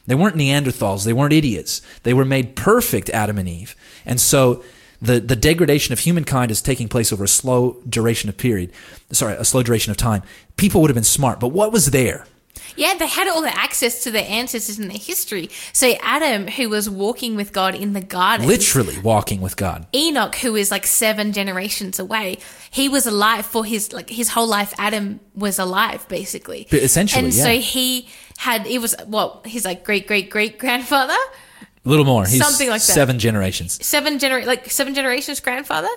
[0.08, 1.82] They weren't Neanderthals, they weren't idiots.
[2.04, 3.76] They were made perfect, Adam and Eve.
[4.06, 4.64] And so
[5.02, 8.72] the, the degradation of humankind is taking place over a slow duration of period.
[9.12, 10.24] Sorry, a slow duration of time.
[10.56, 12.26] People would have been smart, but what was there?
[12.76, 15.50] Yeah, they had all the access to their ancestors and their history.
[15.74, 19.86] So Adam, who was walking with God in the garden, Literally walking with God.
[19.94, 22.38] Enoch, who is like seven generations away,
[22.72, 24.74] he was alive for his like his whole life.
[24.78, 26.68] Adam was alive, basically.
[26.70, 27.44] But essentially, and yeah.
[27.44, 32.26] so he had it was what his like great great great grandfather, A little more.
[32.26, 32.94] He's Something like that.
[32.94, 33.86] seven generations.
[33.86, 35.90] seven gener like seven generations grandfather.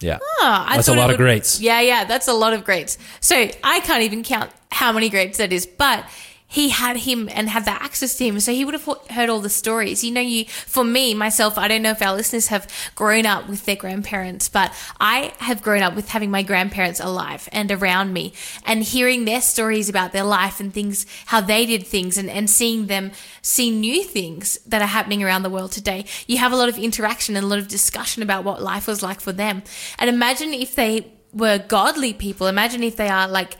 [0.00, 0.18] Yeah.
[0.22, 1.60] Oh, That's a lot of would- greats.
[1.60, 2.98] Yeah, yeah, that's a lot of greats.
[3.20, 6.04] So I can't even count how many greats that is, but
[6.50, 9.40] he had him and had that access to him, so he would have heard all
[9.40, 10.02] the stories.
[10.02, 13.48] You know, you for me myself, I don't know if our listeners have grown up
[13.48, 18.14] with their grandparents, but I have grown up with having my grandparents alive and around
[18.14, 18.32] me,
[18.64, 22.48] and hearing their stories about their life and things, how they did things, and and
[22.48, 26.06] seeing them see new things that are happening around the world today.
[26.26, 29.02] You have a lot of interaction and a lot of discussion about what life was
[29.02, 29.62] like for them,
[29.98, 32.46] and imagine if they were godly people.
[32.46, 33.52] Imagine if they are like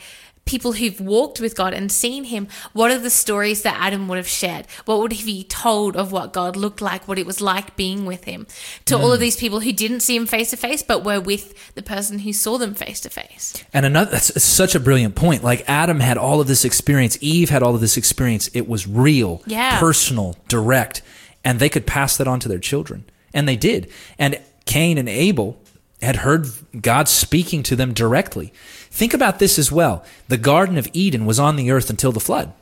[0.49, 2.49] people who've walked with God and seen Him.
[2.73, 4.67] What are the stories that Adam would have shared?
[4.87, 8.25] What would he told of what God looked like, what it was like being with
[8.25, 8.47] Him?
[8.87, 9.21] To all of mm.
[9.21, 12.33] these people who didn't see Him face to face, but were with the person who
[12.33, 13.63] saw them face to face.
[13.75, 15.45] And another, that's such a brilliant point.
[15.45, 18.49] Like Adam had all of this experience, Eve had all of this experience.
[18.55, 19.79] It was real, Yeah.
[19.79, 21.03] personal, direct,
[21.45, 23.05] and they could pass that on to their children.
[23.35, 23.93] And they did.
[24.19, 25.61] And Cain and Abel
[26.01, 26.47] had heard
[26.81, 28.53] God speaking to them directly.
[28.99, 30.05] Think about this as well.
[30.27, 32.53] The Garden of Eden was on the earth until the flood.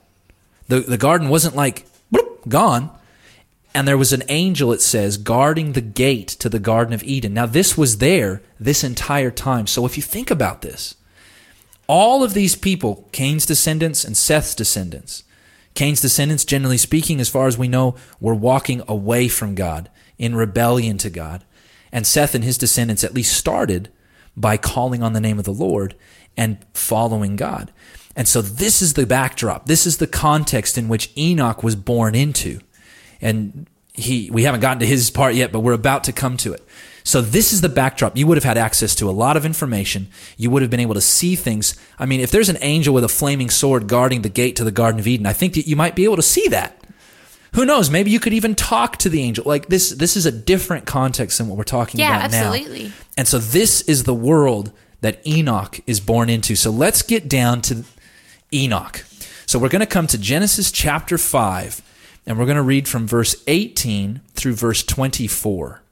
[0.69, 2.91] The, the garden wasn't like bloop, gone.
[3.75, 7.33] And there was an angel, it says, guarding the gate to the Garden of Eden.
[7.33, 9.67] Now, this was there this entire time.
[9.67, 10.97] So, if you think about this,
[11.87, 15.25] all of these people, Cain's descendants and Seth's descendants,
[15.73, 20.37] Cain's descendants, generally speaking, as far as we know, were walking away from God in
[20.37, 21.45] rebellion to God.
[21.91, 23.89] And Seth and his descendants at least started
[24.37, 25.95] by calling on the name of the Lord
[26.37, 27.73] and following God.
[28.15, 29.67] And so this is the backdrop.
[29.67, 32.61] This is the context in which Enoch was born into.
[33.21, 36.53] And he we haven't gotten to his part yet, but we're about to come to
[36.53, 36.63] it.
[37.05, 38.17] So this is the backdrop.
[38.17, 40.09] You would have had access to a lot of information.
[40.37, 41.77] You would have been able to see things.
[41.99, 44.73] I mean, if there's an angel with a flaming sword guarding the gate to the
[44.73, 46.83] Garden of Eden, I think that you might be able to see that.
[47.55, 47.91] Who knows?
[47.91, 49.45] Maybe you could even talk to the angel.
[49.47, 52.53] Like this this is a different context than what we're talking Yeah, about now.
[52.53, 52.93] absolutely.
[53.17, 56.57] And so this is the world that Enoch is born into.
[56.57, 57.85] So let's get down to
[58.53, 59.05] Enoch.
[59.47, 61.83] So we're going to come to Genesis chapter 5
[62.27, 65.83] and we're going to read from verse 18 through verse 24.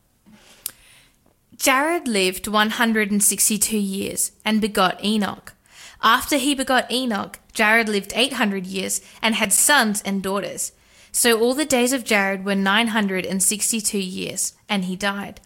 [1.57, 5.55] Jared lived 162 years and begot Enoch.
[6.03, 10.73] After he begot Enoch, Jared lived 800 years and had sons and daughters.
[11.13, 15.41] So all the days of Jared were 962 years, and he died.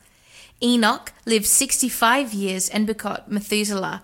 [0.63, 4.03] Enoch lived 65 years and begot Methuselah.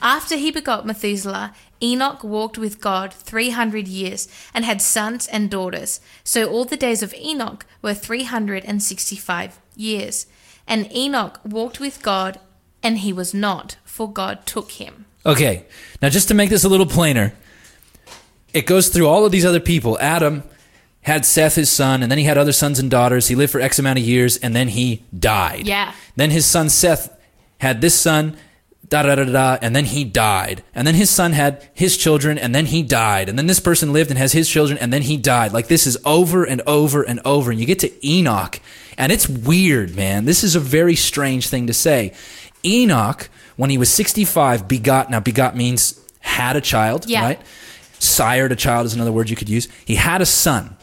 [0.00, 6.00] After he begot Methuselah, Enoch walked with God 300 years and had sons and daughters.
[6.22, 10.26] So all the days of Enoch were 365 years.
[10.66, 12.40] And Enoch walked with God,
[12.82, 15.04] and he was not, for God took him.
[15.26, 15.66] Okay,
[16.00, 17.34] now just to make this a little plainer,
[18.54, 19.98] it goes through all of these other people.
[20.00, 20.42] Adam
[21.04, 23.28] had Seth, his son, and then he had other sons and daughters.
[23.28, 25.66] He lived for X amount of years, and then he died.
[25.66, 25.92] Yeah.
[26.16, 27.14] Then his son Seth
[27.58, 28.36] had this son,
[28.88, 30.62] da da da da, and then he died.
[30.74, 33.28] And then his son had his children, and then he died.
[33.28, 35.52] And then this person lived and has his children, and then he died.
[35.52, 37.50] Like this is over and over and over.
[37.50, 38.58] And you get to Enoch,
[38.98, 40.24] and it's weird, man.
[40.24, 42.12] This is a very strange thing to say.
[42.64, 45.10] Enoch, when he was 65, begot.
[45.10, 47.22] Now, begot means had a child, Yeah.
[47.22, 47.40] right?
[47.98, 49.68] Sired a child is another word you could use.
[49.84, 50.76] He had a son.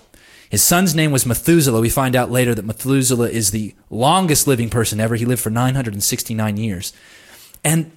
[0.52, 1.80] His son's name was Methuselah.
[1.80, 5.16] We find out later that Methuselah is the longest living person ever.
[5.16, 6.92] He lived for 969 years.
[7.64, 7.94] And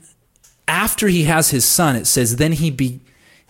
[0.68, 3.00] after he has his son, it says, then he be,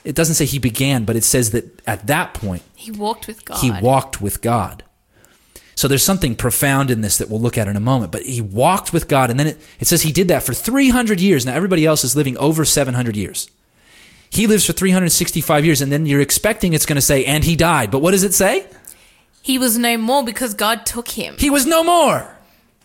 [0.04, 3.44] it doesn't say he began, but it says that at that point, He walked with
[3.44, 3.58] God.
[3.58, 4.82] he walked with God.
[5.74, 8.10] So there's something profound in this that we'll look at in a moment.
[8.10, 11.20] But he walked with God, and then it, it says he did that for 300
[11.20, 11.44] years.
[11.44, 13.50] Now, everybody else is living over 700 years.
[14.30, 17.54] He lives for 365 years, and then you're expecting it's going to say, and he
[17.54, 17.90] died.
[17.90, 18.66] But what does it say?
[19.44, 21.36] He was no more because God took him.
[21.38, 22.34] He was no more.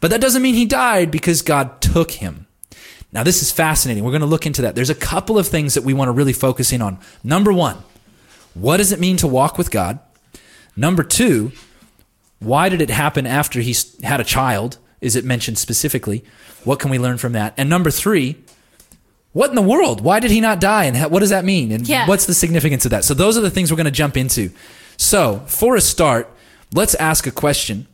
[0.02, 2.48] But that doesn't mean he died because God took him.
[3.14, 4.04] Now, this is fascinating.
[4.04, 4.76] We're going to look into that.
[4.76, 7.00] There's a couple of things that we want to really focus in on.
[7.24, 7.78] Number one,
[8.56, 10.00] what does it mean to walk with God?
[10.76, 11.54] Number two,
[12.40, 14.80] why did it happen after he had a child?
[15.00, 16.26] Is it mentioned specifically?
[16.66, 17.54] What can we learn from that?
[17.56, 18.36] And number three,
[19.32, 20.02] what in the world?
[20.02, 20.84] Why did he not die?
[20.84, 21.72] And what does that mean?
[21.72, 22.06] And Yeah.
[22.06, 23.06] what's the significance of that?
[23.06, 24.52] So, those are the things we're going to jump into.
[24.98, 26.30] So, for a start,
[26.74, 27.88] let's ask a question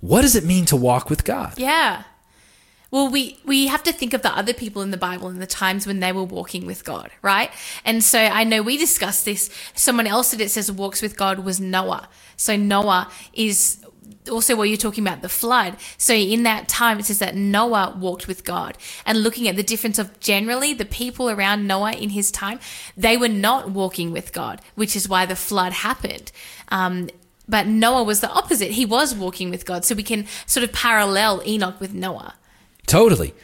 [0.00, 1.58] What does it mean to walk with God?
[1.58, 2.04] Yeah.
[2.90, 5.46] Well, we, we have to think of the other people in the Bible and the
[5.46, 7.50] times when they were walking with God, right?
[7.84, 9.50] And so I know we discussed this.
[9.74, 12.08] Someone else that it says walks with God was Noah.
[12.36, 13.84] So Noah is
[14.30, 15.76] also what you're talking about, the flood.
[15.98, 18.78] So in that time, it says that Noah walked with God.
[19.04, 22.58] And looking at the difference of generally the people around Noah in his time,
[22.96, 26.32] they were not walking with God, which is why the flood happened.
[26.68, 27.08] Um,
[27.48, 28.72] but Noah was the opposite.
[28.72, 29.84] He was walking with God.
[29.84, 32.34] So we can sort of parallel Enoch with Noah.
[32.86, 33.34] Totally.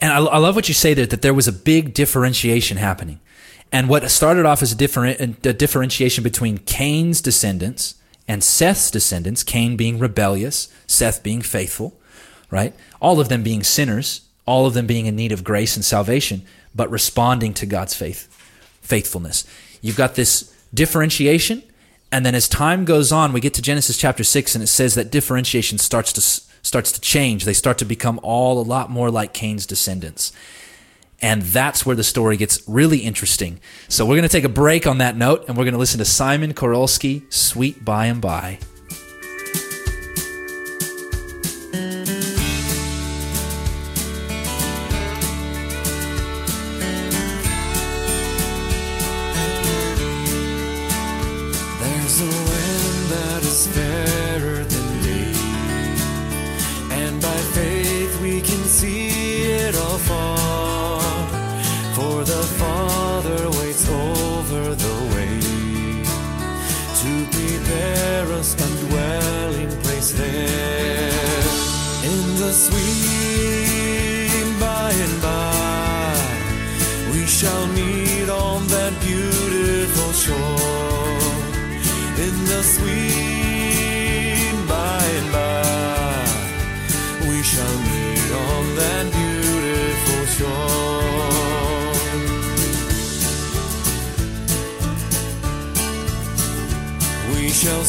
[0.00, 3.20] And I, I love what you say there that there was a big differentiation happening.
[3.70, 7.96] And what started off as a, different, a differentiation between Cain's descendants
[8.26, 11.98] and Seth's descendants, Cain being rebellious, Seth being faithful,
[12.50, 12.74] right?
[13.00, 16.42] All of them being sinners, all of them being in need of grace and salvation,
[16.74, 18.26] but responding to God's faith,
[18.80, 19.44] faithfulness.
[19.82, 21.62] You've got this differentiation,
[22.10, 24.94] and then as time goes on, we get to Genesis chapter 6 and it says
[24.94, 27.44] that differentiation starts to starts to change.
[27.44, 30.32] They start to become all a lot more like Cain's descendants.
[31.20, 33.58] And that's where the story gets really interesting.
[33.88, 35.98] So we're going to take a break on that note and we're going to listen
[35.98, 38.58] to Simon Korolski, Sweet By and By.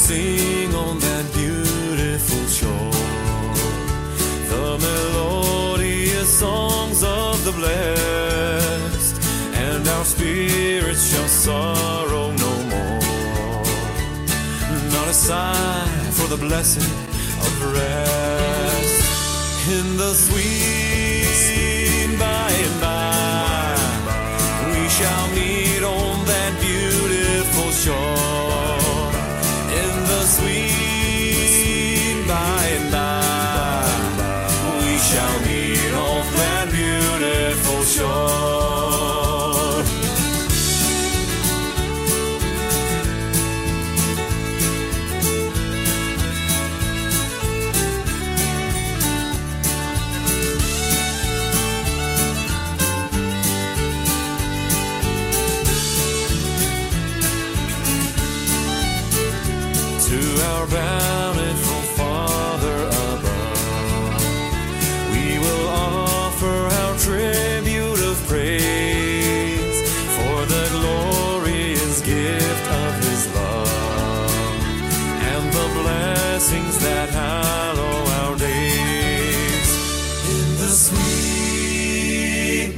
[0.10, 3.02] Sing on that beautiful shore.
[4.54, 9.16] The melodious songs of the blessed
[9.54, 13.02] and our spirits shall sorrow no more.
[14.96, 16.92] Not a sigh for the blessing
[17.46, 19.00] of rest.
[19.78, 20.79] In the sweet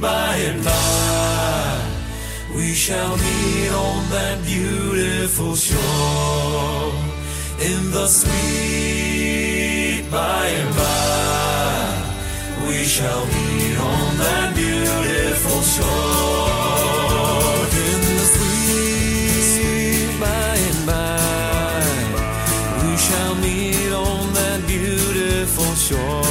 [0.00, 1.80] By and by,
[2.56, 6.92] we shall meet on that beautiful shore.
[7.60, 12.02] In the sweet by and by,
[12.66, 17.66] we shall meet on that beautiful shore.
[17.86, 21.84] In the sweet by and by,
[22.82, 26.21] we shall meet on that beautiful shore.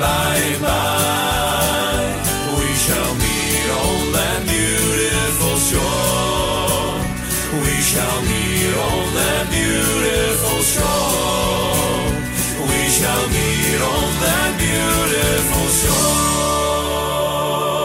[0.00, 2.00] Sweet by and by,
[2.58, 7.00] we shall meet on that beautiful shore.
[7.62, 8.29] We shall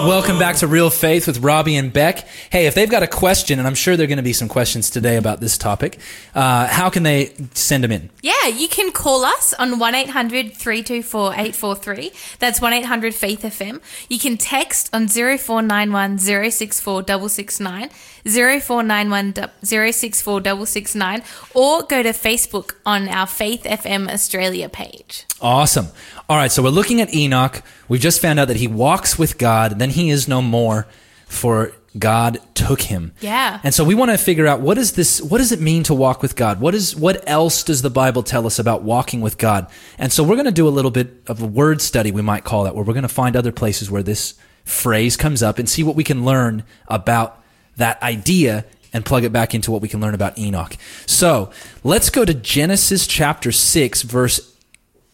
[0.06, 2.28] Welcome back to Real Faith with Robbie and Beck.
[2.52, 4.48] Hey, if they've got a question, and I'm sure there are going to be some
[4.48, 5.98] questions today about this topic,
[6.36, 8.12] uh, how can they send them in?
[8.22, 12.12] Yeah, you can call us on 1 800 324 843.
[12.38, 13.82] That's 1 800 Faith FM.
[14.08, 17.90] You can text on 0491 064 669,
[18.26, 21.24] 0491 064 669,
[21.54, 25.26] or go to Facebook on our Faith FM Australia page.
[25.42, 25.88] Awesome.
[26.28, 27.62] All right, so we're looking at Enoch.
[27.88, 30.88] We've just found out that he walks with God, then he is no more,
[31.28, 33.14] for God took him.
[33.22, 33.60] Yeah.
[33.64, 35.94] And so we want to figure out what is this what does it mean to
[35.94, 36.60] walk with God?
[36.60, 39.68] What is what else does the Bible tell us about walking with God?
[39.98, 42.44] And so we're going to do a little bit of a word study, we might
[42.44, 44.34] call that, where we're going to find other places where this
[44.66, 47.42] phrase comes up and see what we can learn about
[47.78, 50.78] that idea and plug it back into what we can learn about Enoch.
[51.06, 51.52] So,
[51.84, 54.56] let's go to Genesis chapter 6 verse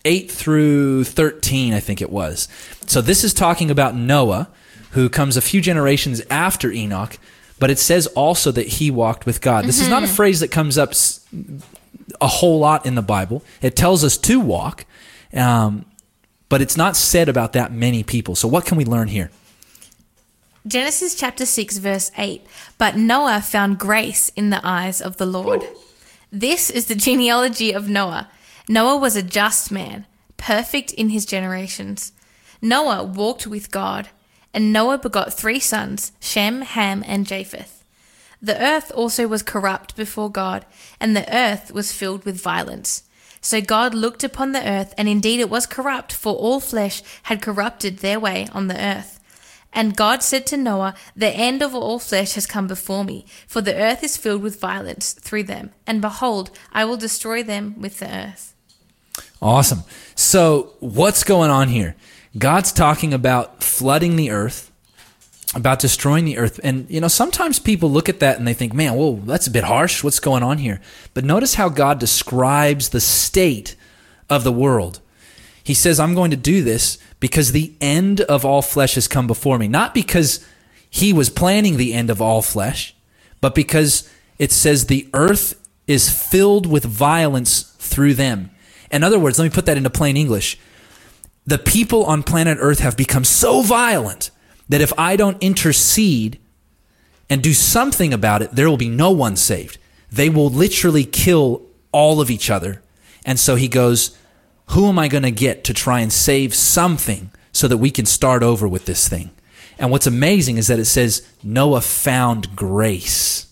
[0.06, 2.48] 8 through 13, I think it was.
[2.88, 4.50] So this is talking about Noah,
[4.92, 7.18] who comes a few generations after Enoch,
[7.60, 9.66] but it says also that he walked with God.
[9.66, 10.94] This is not a phrase that comes up
[12.20, 13.44] a whole lot in the Bible.
[13.62, 14.86] It tells us to walk,
[15.34, 15.86] um,
[16.50, 18.36] but it's not said about that many people.
[18.36, 19.30] So what can we learn here?
[20.68, 22.46] Genesis chapter 6, verse 8.
[22.78, 25.64] But Noah found grace in the eyes of the Lord.
[26.32, 28.30] This is the genealogy of Noah.
[28.70, 30.06] Noah was a just man,
[30.38, 32.14] perfect in his generations.
[32.62, 34.10] Noah walked with God,
[34.54, 37.84] and Noah begot three sons Shem, Ham, and Japheth.
[38.40, 40.66] The earth also was corrupt before God,
[41.00, 43.04] and the earth was filled with violence.
[43.42, 47.42] So God looked upon the earth, and indeed it was corrupt, for all flesh had
[47.42, 49.20] corrupted their way on the earth.
[49.74, 53.62] And God said to Noah, The end of all flesh has come before me, for
[53.62, 55.72] the earth is filled with violence through them.
[55.88, 58.54] And behold, I will destroy them with the earth.
[59.42, 59.84] Awesome.
[60.16, 61.96] So, what's going on here?
[62.38, 64.72] God's talking about flooding the earth,
[65.56, 66.60] about destroying the earth.
[66.64, 69.52] And, you know, sometimes people look at that and they think, man, whoa, that's a
[69.52, 70.04] bit harsh.
[70.04, 70.80] What's going on here?
[71.14, 73.76] But notice how God describes the state
[74.30, 75.02] of the world.
[75.72, 79.26] He says, I'm going to do this because the end of all flesh has come
[79.26, 79.70] before me.
[79.70, 80.46] Not because
[80.90, 82.94] he was planning the end of all flesh,
[83.40, 88.52] but because it says the earth is filled with violence through them.
[88.92, 90.60] In other words, let me put that into plain English.
[91.46, 94.30] The people on planet Earth have become so violent
[94.68, 96.38] that if I don't intercede
[97.30, 99.78] and do something about it, there will be no one saved.
[100.12, 102.82] They will literally kill all of each other.
[103.26, 104.18] And so he goes,
[104.68, 108.06] Who am I going to get to try and save something so that we can
[108.06, 109.32] start over with this thing?
[109.78, 113.48] And what's amazing is that it says Noah found grace.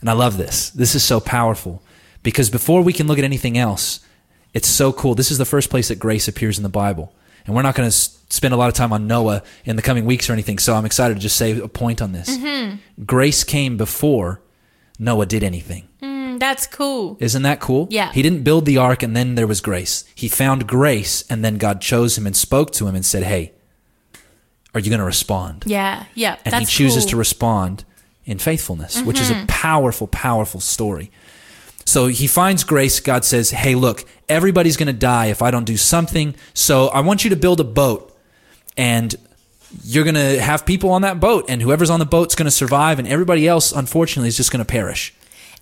[0.00, 0.70] And I love this.
[0.70, 1.82] This is so powerful
[2.22, 4.00] because before we can look at anything else,
[4.54, 5.14] it's so cool.
[5.14, 7.12] This is the first place that grace appears in the Bible.
[7.44, 10.04] And we're not going to spend a lot of time on Noah in the coming
[10.04, 10.58] weeks or anything.
[10.58, 12.36] So I'm excited to just say a point on this.
[13.04, 14.40] Grace came before
[14.98, 15.88] Noah did anything.
[16.02, 16.07] Mm,
[16.40, 17.16] that's cool.
[17.20, 17.88] Isn't that cool?
[17.90, 18.12] Yeah.
[18.12, 20.04] He didn't build the ark and then there was grace.
[20.14, 23.52] He found grace and then God chose him and spoke to him and said, Hey,
[24.74, 25.64] are you going to respond?
[25.66, 26.36] Yeah, yeah.
[26.44, 27.10] and he chooses cool.
[27.10, 27.84] to respond
[28.24, 29.46] in faithfulness, which is a mm-hmm.
[29.46, 31.10] powerful, powerful story.
[31.86, 33.00] So he finds grace.
[33.00, 36.34] God says, Hey, look, everybody's going to die if I don't do something.
[36.52, 38.14] So I want you to build a boat
[38.76, 39.14] and
[39.84, 42.50] you're going to have people on that boat, and whoever's on the boat's going to
[42.50, 45.14] survive, and everybody else, unfortunately, is just going to perish.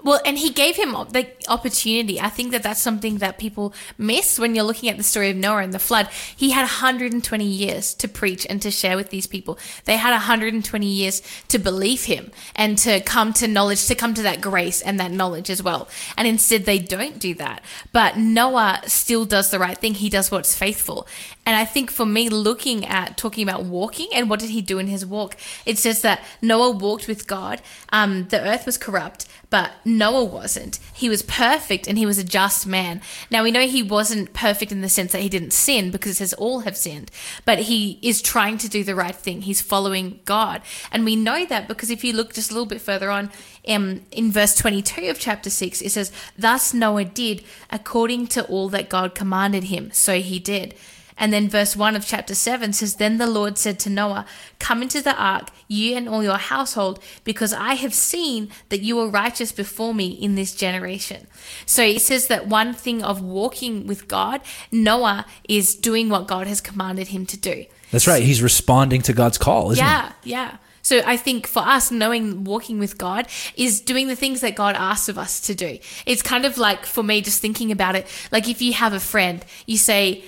[0.02, 2.20] Well, and he gave him the opportunity.
[2.20, 5.36] I think that that's something that people miss when you're looking at the story of
[5.36, 6.08] Noah and the flood.
[6.36, 9.58] He had 120 years to preach and to share with these people.
[9.84, 14.22] They had 120 years to believe him and to come to knowledge, to come to
[14.22, 15.88] that grace and that knowledge as well.
[16.16, 17.62] And instead, they don't do that.
[17.92, 19.94] But Noah still does the right thing.
[19.94, 21.06] He does what's faithful.
[21.46, 24.78] And I think for me, looking at talking about walking and what did he do
[24.78, 27.62] in his walk, it says that Noah walked with God.
[27.90, 29.26] Um, the earth was corrupt,
[29.56, 30.78] but Noah wasn't.
[30.92, 33.00] He was perfect and he was a just man.
[33.30, 36.14] Now we know he wasn't perfect in the sense that he didn't sin because it
[36.16, 37.10] says all have sinned,
[37.46, 39.40] but he is trying to do the right thing.
[39.40, 40.60] He's following God.
[40.92, 43.30] And we know that because if you look just a little bit further on
[43.66, 48.68] um, in verse 22 of chapter 6, it says, Thus Noah did according to all
[48.68, 49.90] that God commanded him.
[49.90, 50.74] So he did.
[51.18, 54.26] And then verse 1 of chapter 7 says, Then the Lord said to Noah,
[54.58, 58.98] Come into the ark, you and all your household, because I have seen that you
[59.00, 61.26] are righteous before me in this generation.
[61.64, 64.40] So it says that one thing of walking with God,
[64.70, 67.64] Noah is doing what God has commanded him to do.
[67.90, 68.22] That's right.
[68.22, 69.90] He's responding to God's call, isn't he?
[69.90, 70.56] Yeah, yeah.
[70.82, 74.76] So I think for us, knowing walking with God is doing the things that God
[74.76, 75.78] asks of us to do.
[76.06, 79.00] It's kind of like for me, just thinking about it, like if you have a
[79.00, 80.24] friend, you say,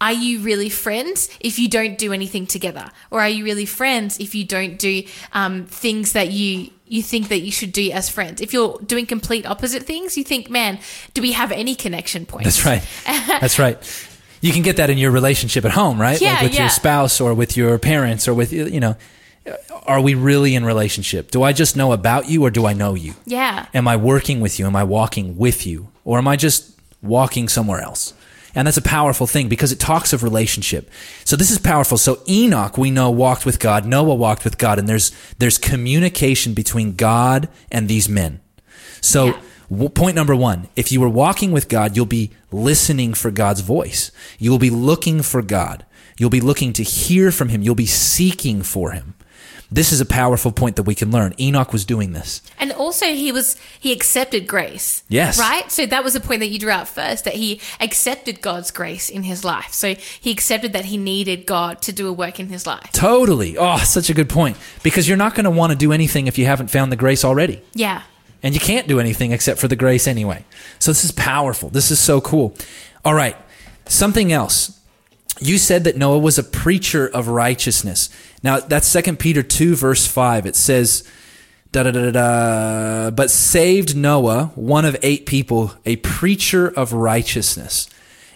[0.00, 4.18] are you really friends if you don't do anything together, or are you really friends
[4.18, 8.08] if you don't do um, things that you you think that you should do as
[8.08, 8.40] friends?
[8.40, 10.78] If you're doing complete opposite things, you think, man,
[11.12, 12.62] do we have any connection points?
[12.62, 12.82] That's right.
[13.40, 13.78] That's right.
[14.40, 16.18] You can get that in your relationship at home, right?
[16.18, 16.62] Yeah, like with yeah.
[16.62, 18.96] your spouse or with your parents or with you know.
[19.86, 21.30] Are we really in relationship?
[21.30, 23.14] Do I just know about you or do I know you?
[23.24, 23.66] Yeah.
[23.72, 24.66] Am I working with you?
[24.66, 25.88] Am I walking with you?
[26.04, 28.12] Or am I just walking somewhere else?
[28.54, 30.90] And that's a powerful thing because it talks of relationship.
[31.24, 31.98] So this is powerful.
[31.98, 33.86] So Enoch, we know, walked with God.
[33.86, 34.78] Noah walked with God.
[34.78, 38.40] And there's, there's communication between God and these men.
[39.00, 39.40] So Yeah.
[39.70, 43.60] w- point number one, if you were walking with God, you'll be listening for God's
[43.60, 44.10] voice.
[44.38, 45.84] You will be looking for God.
[46.18, 47.62] You'll be looking to hear from him.
[47.62, 49.14] You'll be seeking for him.
[49.72, 51.32] This is a powerful point that we can learn.
[51.38, 52.42] Enoch was doing this.
[52.58, 55.04] And also he was he accepted grace.
[55.08, 55.38] Yes.
[55.38, 55.70] Right?
[55.70, 59.08] So that was the point that you drew out first, that he accepted God's grace
[59.08, 59.72] in his life.
[59.72, 62.90] So he accepted that he needed God to do a work in his life.
[62.92, 63.56] Totally.
[63.56, 64.56] Oh, such a good point.
[64.82, 67.24] Because you're not going to want to do anything if you haven't found the grace
[67.24, 67.62] already.
[67.72, 68.02] Yeah.
[68.42, 70.44] And you can't do anything except for the grace anyway.
[70.80, 71.68] So this is powerful.
[71.68, 72.56] This is so cool.
[73.04, 73.36] All right.
[73.86, 74.80] Something else.
[75.40, 78.10] You said that Noah was a preacher of righteousness.
[78.42, 80.46] Now, that's 2 Peter 2, verse 5.
[80.46, 81.04] It says,
[81.72, 87.88] da da da da but saved Noah, one of eight people, a preacher of righteousness.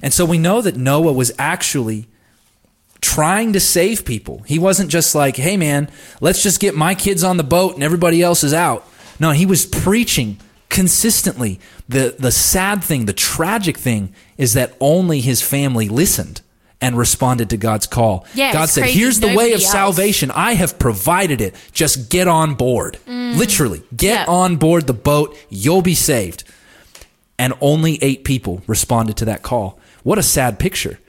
[0.02, 2.06] And so we know that Noah was actually
[3.00, 4.42] trying to save people.
[4.46, 5.90] He wasn't just like, hey man,
[6.20, 8.86] let's just get my kids on the boat and everybody else is out.
[9.18, 10.38] No, he was preaching
[10.68, 11.60] consistently.
[11.88, 16.40] The the sad thing, the tragic thing is that only his family listened
[16.84, 18.26] and responded to God's call.
[18.34, 18.98] Yeah, God said, crazy.
[18.98, 19.72] "Here's the way of else.
[19.72, 20.30] salvation.
[20.30, 21.54] I have provided it.
[21.72, 23.36] Just get on board." Mm.
[23.36, 24.32] Literally, get Yeah.
[24.32, 25.36] on board the boat.
[25.48, 26.44] You'll be saved.
[27.38, 29.78] And only 8 people responded to that call.
[30.04, 31.00] What a sad picture.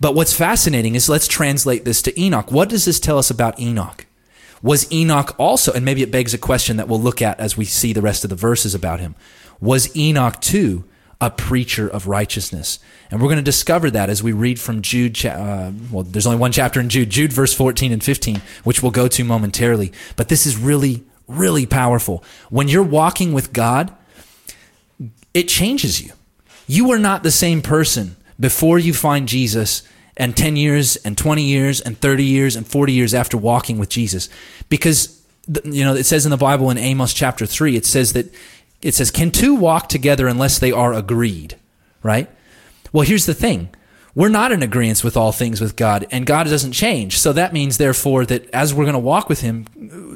[0.00, 2.50] But what's fascinating is let's translate this to Enoch.
[2.50, 4.06] What does this tell us about Enoch?
[4.62, 7.64] Was Enoch also, and maybe it begs a question that we'll look at as we
[7.64, 9.14] see the rest of the verses about him,
[9.60, 10.84] was Enoch too
[11.22, 12.78] a preacher of righteousness?
[13.10, 16.38] And we're going to discover that as we read from Jude, uh, well, there's only
[16.38, 19.92] one chapter in Jude, Jude verse 14 and 15, which we'll go to momentarily.
[20.16, 22.24] But this is really, really powerful.
[22.50, 23.94] When you're walking with God,
[25.32, 26.12] it changes you.
[26.66, 29.82] You are not the same person before you find Jesus
[30.16, 33.88] and 10 years and 20 years and 30 years and 40 years after walking with
[33.88, 34.28] Jesus.
[34.68, 35.22] Because,
[35.64, 38.32] you know, it says in the Bible in Amos chapter 3, it says that,
[38.82, 41.56] it says, can two walk together unless they are agreed?
[42.02, 42.28] Right?
[42.92, 43.70] Well, here's the thing.
[44.14, 47.18] We're not in agreement with all things with God, and God doesn't change.
[47.18, 49.66] So that means, therefore, that as we're going to walk with Him,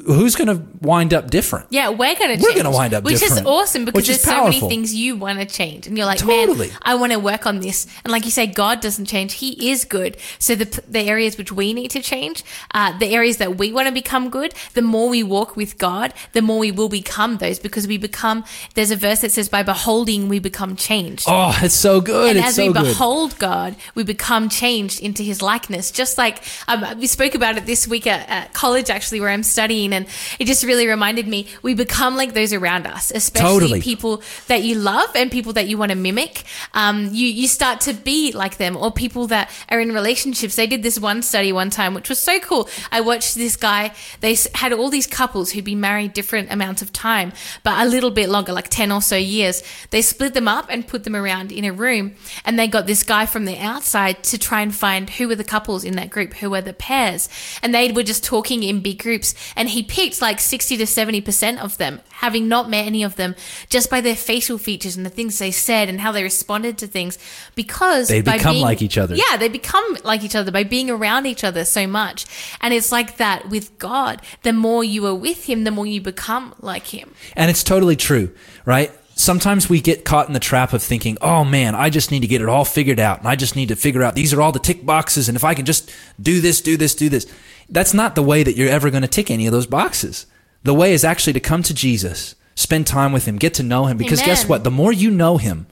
[0.05, 1.67] who's going to wind up different?
[1.69, 3.05] Yeah, we're going to We're gonna wind up different.
[3.05, 5.87] Which different, is awesome because there's so many things you want to change.
[5.87, 6.69] And you're like, Totally.
[6.69, 7.87] man, I want to work on this.
[8.03, 9.33] And like you say, God doesn't change.
[9.33, 10.17] He is good.
[10.39, 12.43] So the, the areas which we need to change,
[12.73, 16.13] uh, the areas that we want to become good, the more we walk with God,
[16.33, 18.45] the more we will become those because we become,
[18.75, 21.25] there's a verse that says, by beholding, we become changed.
[21.27, 22.29] Oh, it's so good.
[22.29, 22.83] and it's as so we good.
[22.83, 25.91] behold God, we become changed into his likeness.
[25.91, 29.43] Just like um, we spoke about it this week at, at college, actually, where I'm
[29.43, 30.07] studying, and
[30.39, 33.81] it just really reminded me we become like those around us, especially Totally.
[33.81, 36.43] people that you love and people that you want to mimic.
[36.73, 40.55] Um, you you start to be like them, or people that are in relationships.
[40.55, 42.69] They did this one study one time, which was so cool.
[42.91, 43.93] I watched this guy.
[44.21, 47.33] They had all these couples who'd been married different amounts of time,
[47.63, 49.63] but a little bit longer, like ten or so years.
[49.89, 52.15] They split them up and put them around in a room,
[52.45, 55.43] and they got this guy from the outside to try and find who were the
[55.43, 57.29] couples in that group, who were the pairs,
[57.61, 59.35] and they were just talking in big groups.
[59.55, 63.15] And he picked like sixty to seventy percent of them, having not met any of
[63.17, 63.35] them,
[63.69, 66.87] just by their facial features and the things they said and how they responded to
[66.87, 67.19] things,
[67.55, 69.15] because They become being- like each other.
[69.15, 72.25] Yeah, they become like each other by being around each other so much.
[72.61, 74.21] And it's like that with God.
[74.41, 77.13] The more you are with Him, the more you become like Him.
[77.35, 78.31] And it's totally true,
[78.65, 78.91] right?
[79.19, 82.27] Sometimes we get caught in the trap of thinking, oh man, I just need to
[82.27, 83.19] get it all figured out.
[83.19, 85.27] And I just need to figure out these are all the tick boxes.
[85.27, 85.91] And if I can just
[86.21, 87.25] do this, do this, do this.
[87.69, 90.27] That's not the way that you're ever going to tick any of those boxes.
[90.63, 93.85] The way is actually to come to Jesus, spend time with Him, get to know
[93.85, 93.97] Him.
[93.97, 94.63] Because guess what?
[94.63, 95.67] The more you know Him,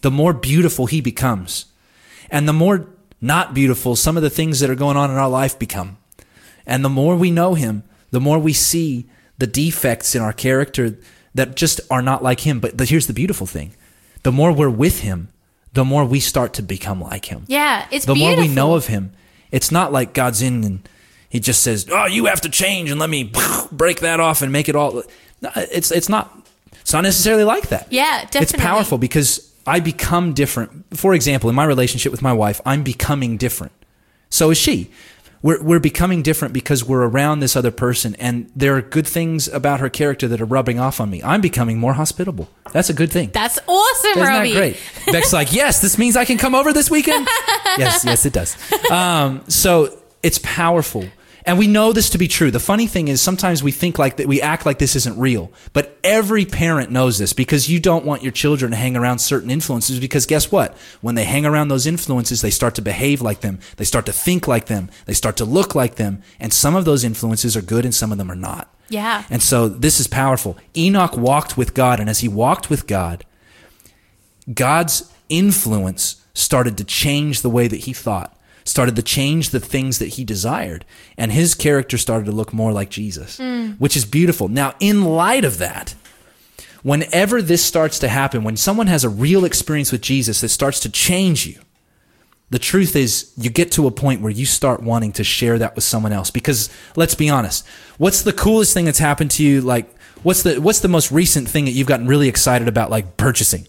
[0.00, 1.66] the more beautiful He becomes.
[2.30, 2.88] And the more
[3.24, 5.96] not beautiful some of the things that are going on in our life become.
[6.66, 9.08] And the more we know him, the more we see
[9.38, 10.98] the defects in our character
[11.34, 12.60] that just are not like him.
[12.60, 13.74] But, but here's the beautiful thing
[14.22, 15.28] the more we're with him,
[15.72, 17.44] the more we start to become like him.
[17.46, 18.36] Yeah, it's the beautiful.
[18.36, 19.12] more we know of him,
[19.50, 20.88] it's not like God's in and
[21.28, 23.32] he just says, Oh, you have to change and let me
[23.72, 25.02] break that off and make it all.
[25.42, 26.32] No, It's, it's, not,
[26.80, 27.88] it's not necessarily like that.
[27.90, 28.40] Yeah, definitely.
[28.42, 30.96] It's powerful because I become different.
[30.96, 33.72] For example, in my relationship with my wife, I'm becoming different.
[34.30, 34.90] So is she.
[35.44, 39.46] We're, we're becoming different because we're around this other person, and there are good things
[39.46, 41.22] about her character that are rubbing off on me.
[41.22, 42.48] I'm becoming more hospitable.
[42.72, 43.28] That's a good thing.
[43.30, 44.54] That's awesome, Isn't Robbie.
[44.54, 45.12] that great?
[45.12, 47.28] Beck's like, yes, this means I can come over this weekend.
[47.76, 48.56] yes, yes, it does.
[48.90, 51.04] Um, so it's powerful,
[51.46, 52.50] and we know this to be true.
[52.50, 55.52] The funny thing is, sometimes we think like that, we act like this isn't real,
[55.72, 59.50] but every parent knows this because you don't want your children to hang around certain
[59.50, 60.00] influences.
[60.00, 60.76] Because guess what?
[61.02, 64.12] When they hang around those influences, they start to behave like them, they start to
[64.12, 67.62] think like them, they start to look like them, and some of those influences are
[67.62, 68.74] good, and some of them are not.
[68.88, 69.24] Yeah.
[69.30, 70.56] And so this is powerful.
[70.76, 73.24] Enoch walked with God, and as he walked with God,
[74.52, 78.33] God's influence started to change the way that he thought,
[78.64, 80.84] started to change the things that he desired,
[81.18, 83.78] and his character started to look more like Jesus, mm.
[83.78, 84.48] which is beautiful.
[84.48, 85.94] Now, in light of that,
[86.82, 90.80] whenever this starts to happen, when someone has a real experience with Jesus that starts
[90.80, 91.58] to change you,
[92.50, 95.74] the truth is you get to a point where you start wanting to share that
[95.74, 96.30] with someone else.
[96.30, 97.66] Because let's be honest
[97.98, 99.60] what's the coolest thing that's happened to you?
[99.60, 99.92] Like
[100.22, 103.66] what's the what's the most recent thing that you've gotten really excited about like purchasing?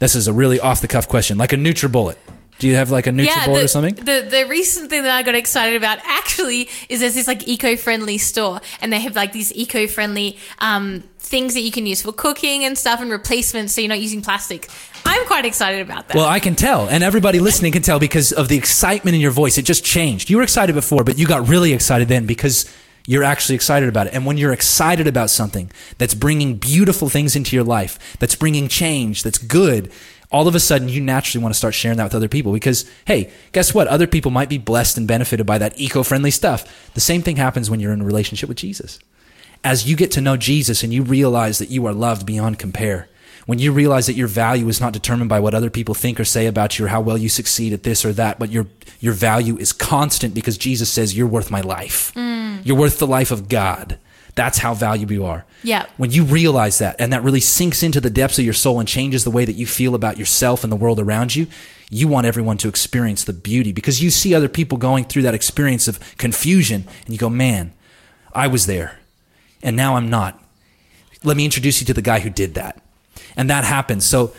[0.00, 2.16] This is a really off the cuff question like a nutribullet
[2.58, 5.22] do you have like a nutribullet the, or something The the recent thing that I
[5.22, 9.52] got excited about actually is there's this like eco-friendly store and they have like these
[9.54, 13.88] eco-friendly um, things that you can use for cooking and stuff and replacements so you're
[13.88, 14.68] not using plastic.
[15.04, 16.16] I'm quite excited about that.
[16.16, 19.30] Well, I can tell, and everybody listening can tell because of the excitement in your
[19.30, 19.56] voice.
[19.56, 20.28] It just changed.
[20.28, 22.70] You were excited before, but you got really excited then because
[23.06, 24.12] you're actually excited about it.
[24.12, 28.68] And when you're excited about something that's bringing beautiful things into your life, that's bringing
[28.68, 29.90] change, that's good,
[30.30, 32.90] all of a sudden you naturally want to start sharing that with other people because,
[33.06, 33.88] hey, guess what?
[33.88, 36.92] Other people might be blessed and benefited by that eco friendly stuff.
[36.94, 38.98] The same thing happens when you're in a relationship with Jesus.
[39.64, 43.08] As you get to know Jesus and you realize that you are loved beyond compare,
[43.46, 46.24] when you realize that your value is not determined by what other people think or
[46.24, 48.66] say about you or how well you succeed at this or that, but your
[49.00, 52.12] your value is constant because Jesus says you're worth my life.
[52.14, 52.60] Mm.
[52.64, 53.98] You're worth the life of God.
[54.38, 55.44] That's how valuable you are.
[55.64, 55.86] Yeah.
[55.96, 58.88] When you realize that and that really sinks into the depths of your soul and
[58.88, 61.48] changes the way that you feel about yourself and the world around you,
[61.90, 65.34] you want everyone to experience the beauty because you see other people going through that
[65.34, 67.72] experience of confusion and you go, "Man,
[68.32, 69.00] I was there
[69.60, 70.40] and now I'm not."
[71.24, 72.80] Let me introduce you to the guy who did that.
[73.36, 74.04] And that happens.
[74.04, 74.32] So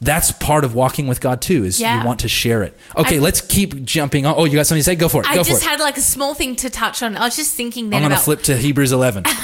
[0.00, 2.00] that's part of walking with God too, is Yeah.
[2.00, 2.78] you want to share it.
[2.96, 4.34] Okay, I- let's keep jumping on.
[4.36, 4.94] Oh, you got something to say?
[4.94, 5.28] Go for it.
[5.28, 5.62] I just for it.
[5.62, 7.16] had like a small thing to touch on.
[7.16, 9.24] I was just thinking then I'm going to flip to Hebrews 11.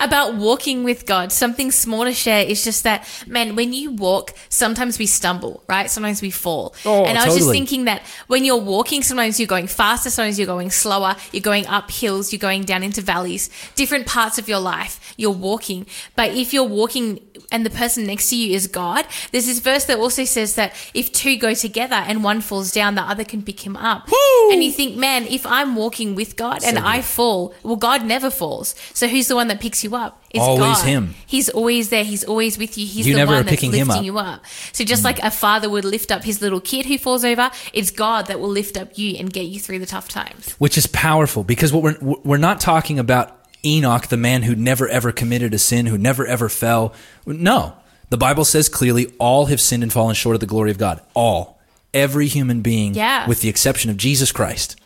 [0.00, 1.30] about walking with God.
[1.30, 5.90] Something small to share is just that, man, when you walk, sometimes we stumble, right?
[5.90, 6.74] Sometimes we fall.
[6.84, 10.38] Oh, and I was just thinking that when you're walking, sometimes you're going faster, sometimes
[10.38, 14.48] you're going slower, you're going up hills, you're going down into valleys, different parts of
[14.48, 15.86] your life, you're walking.
[16.16, 17.20] But if you're walking
[17.50, 20.74] and the person next to you is God, there's this verse that also says that
[20.94, 24.08] if two go together and one falls down, the other can pick him up.
[24.50, 28.30] And you think, man, if I'm walking with God and I fall, well, God never
[28.30, 28.74] falls.
[28.94, 30.22] So who's the one that picks you up?
[30.30, 30.86] It's Always God.
[30.86, 31.14] him.
[31.26, 32.04] He's always there.
[32.04, 32.86] He's always with you.
[32.86, 34.04] He's You the never one that's lifting up.
[34.04, 34.46] you up.
[34.72, 35.06] So just mm.
[35.06, 38.38] like a father would lift up his little kid who falls over, it's God that
[38.38, 40.52] will lift up you and get you through the tough times.
[40.58, 44.88] which is powerful because what we're we're not talking about Enoch, the man who never
[44.88, 46.94] ever committed a sin, who never ever fell.
[47.26, 47.74] No,
[48.08, 51.00] the Bible says clearly, all have sinned and fallen short of the glory of God.
[51.14, 51.60] All,
[51.94, 53.26] every human being, Yeah.
[53.28, 54.76] with the exception of Jesus Christ.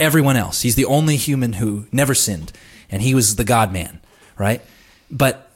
[0.00, 2.52] Everyone else, he's the only human who never sinned,
[2.90, 4.00] and he was the God man,
[4.36, 4.62] right?
[5.10, 5.50] But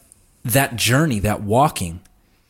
[0.45, 2.01] that journey, that walking,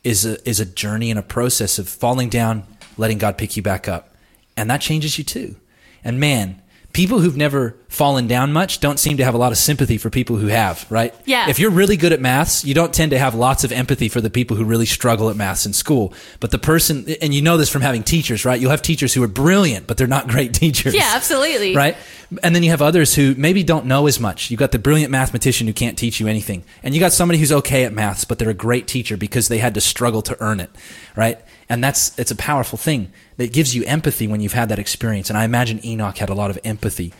[0.03, 2.63] is a is a journey and a process of falling down,
[2.97, 4.15] letting God pick you back up,
[4.57, 5.55] and that changes you too.
[6.03, 6.61] And man,
[6.93, 10.11] people who've never fallen down much don't seem to have a lot of sympathy for
[10.11, 11.13] people who have, right?
[11.25, 11.49] Yeah.
[11.49, 14.21] If you're really good at maths, you don't tend to have lots of empathy for
[14.21, 16.13] the people who really struggle at maths in school.
[16.39, 18.61] But the person, and you know this from having teachers, right?
[18.61, 20.93] You'll have teachers who are brilliant, but they're not great teachers.
[20.93, 21.75] Yeah, absolutely.
[21.75, 21.97] Right?
[22.43, 24.51] And then you have others who maybe don't know as much.
[24.51, 26.63] You've got the brilliant mathematician who can't teach you anything.
[26.83, 29.57] And you got somebody who's okay at maths, but they're a great teacher because they
[29.57, 30.69] had to struggle to earn it.
[31.15, 31.39] Right?
[31.69, 35.29] And that's it's a powerful thing that gives you empathy when you've had that experience.
[35.29, 37.13] And I imagine Enoch had a lot of empathy.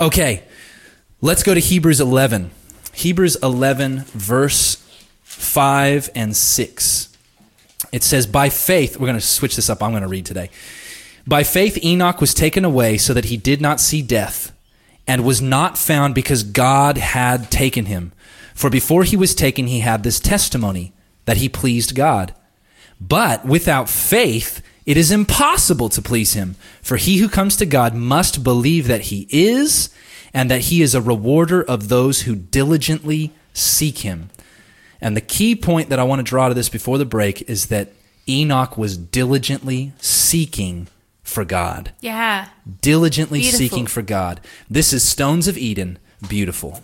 [0.00, 0.42] Okay,
[1.20, 2.50] let's go to Hebrews 11.
[2.92, 4.76] Hebrews 11, verse
[5.22, 7.16] 5 and 6.
[7.92, 9.82] It says, By faith, we're going to switch this up.
[9.82, 10.50] I'm going to read today.
[11.26, 14.52] By faith, Enoch was taken away so that he did not see death,
[15.06, 18.12] and was not found because God had taken him.
[18.54, 20.92] For before he was taken, he had this testimony
[21.26, 22.34] that he pleased God.
[23.00, 26.56] But without faith, it is impossible to please him.
[26.82, 29.90] For he who comes to God must believe that he is,
[30.32, 34.30] and that he is a rewarder of those who diligently seek him.
[35.00, 37.66] And the key point that I want to draw to this before the break is
[37.66, 37.92] that
[38.28, 40.88] Enoch was diligently seeking
[41.22, 41.92] for God.
[42.00, 42.48] Yeah.
[42.80, 43.58] Diligently Beautiful.
[43.58, 44.40] seeking for God.
[44.70, 45.98] This is Stones of Eden.
[46.28, 46.80] Beautiful.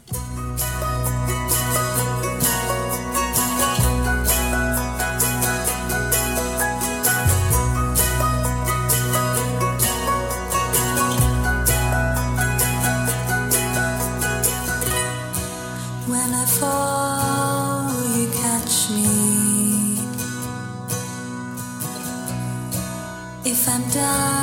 [23.74, 24.41] I'm down,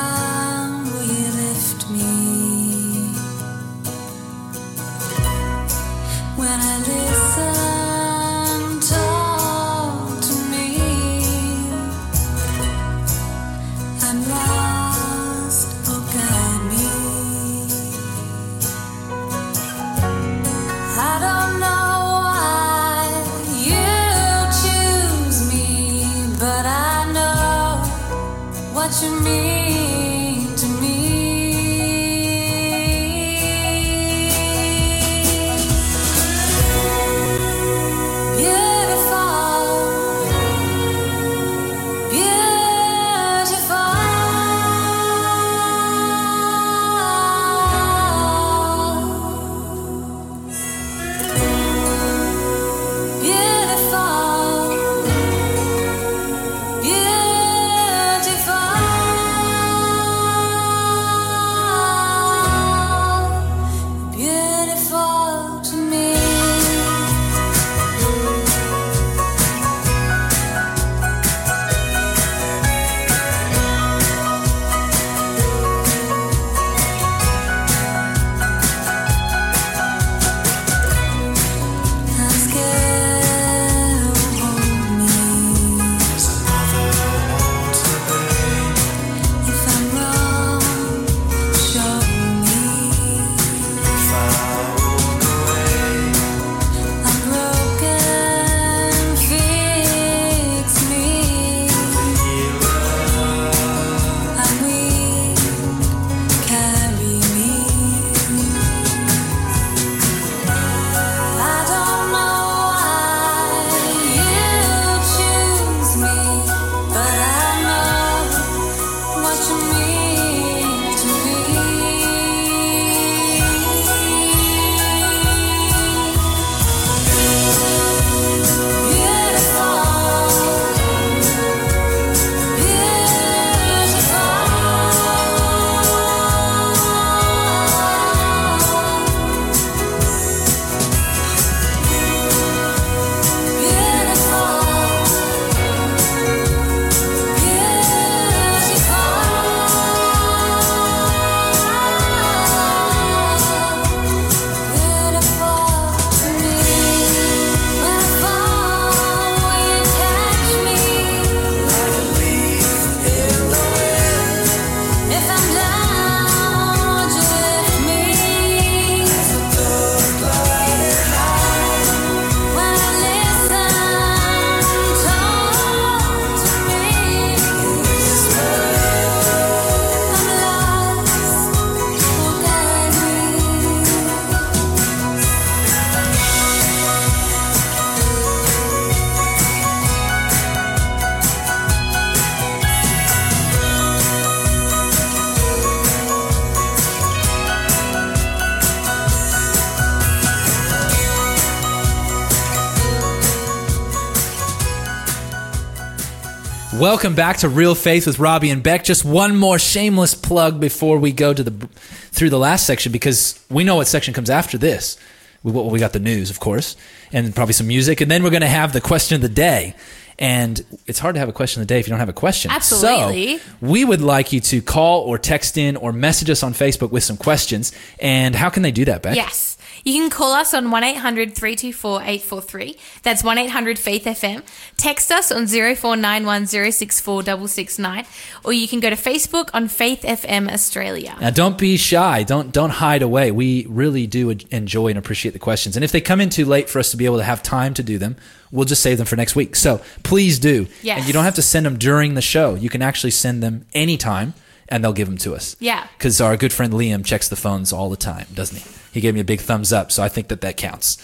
[206.99, 208.83] Welcome back to Real Faith with Robbie and Beck.
[208.83, 211.67] Just one more shameless plug before we go to the
[212.11, 214.97] through the last section because we know what section comes after this.
[215.41, 216.75] We, well, we got the news, of course,
[217.13, 219.75] and probably some music, and then we're going to have the question of the day.
[220.19, 222.11] And it's hard to have a question of the day if you don't have a
[222.11, 222.51] question.
[222.51, 223.37] Absolutely.
[223.37, 226.91] So we would like you to call or text in or message us on Facebook
[226.91, 227.71] with some questions.
[228.01, 229.15] And how can they do that, Beck?
[229.15, 229.57] Yes.
[229.83, 232.77] You can call us on 1 800 324 843.
[233.03, 234.43] That's 1 800 Faith FM.
[234.77, 238.05] Text us on 0491 064 669.
[238.43, 241.15] Or you can go to Facebook on Faith FM Australia.
[241.19, 242.23] Now, don't be shy.
[242.23, 243.31] Don't don't hide away.
[243.31, 245.75] We really do enjoy and appreciate the questions.
[245.75, 247.73] And if they come in too late for us to be able to have time
[247.75, 248.15] to do them,
[248.51, 249.55] we'll just save them for next week.
[249.55, 250.67] So please do.
[250.81, 250.99] Yes.
[250.99, 252.55] And you don't have to send them during the show.
[252.55, 254.33] You can actually send them anytime,
[254.67, 255.55] and they'll give them to us.
[255.59, 255.87] Yeah.
[255.97, 258.78] Because our good friend Liam checks the phones all the time, doesn't he?
[258.91, 260.97] He gave me a big thumbs up, so I think that that counts.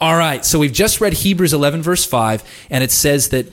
[0.00, 0.44] All right.
[0.44, 3.46] So we've just read Hebrews 11, verse 5, and it says that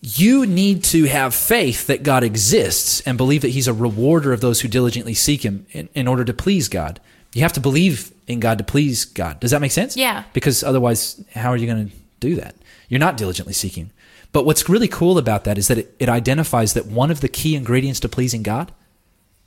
[0.00, 4.40] you need to have faith that God exists and believe that He's a rewarder of
[4.40, 7.00] those who diligently seek Him in, in order to please God.
[7.34, 9.38] You have to believe in God to please God.
[9.40, 9.96] Does that make sense?
[9.96, 10.24] Yeah.
[10.32, 12.56] Because otherwise, how are you going to do that?
[12.88, 13.90] You're not diligently seeking.
[14.32, 17.28] But what's really cool about that is that it, it identifies that one of the
[17.28, 18.72] key ingredients to pleasing God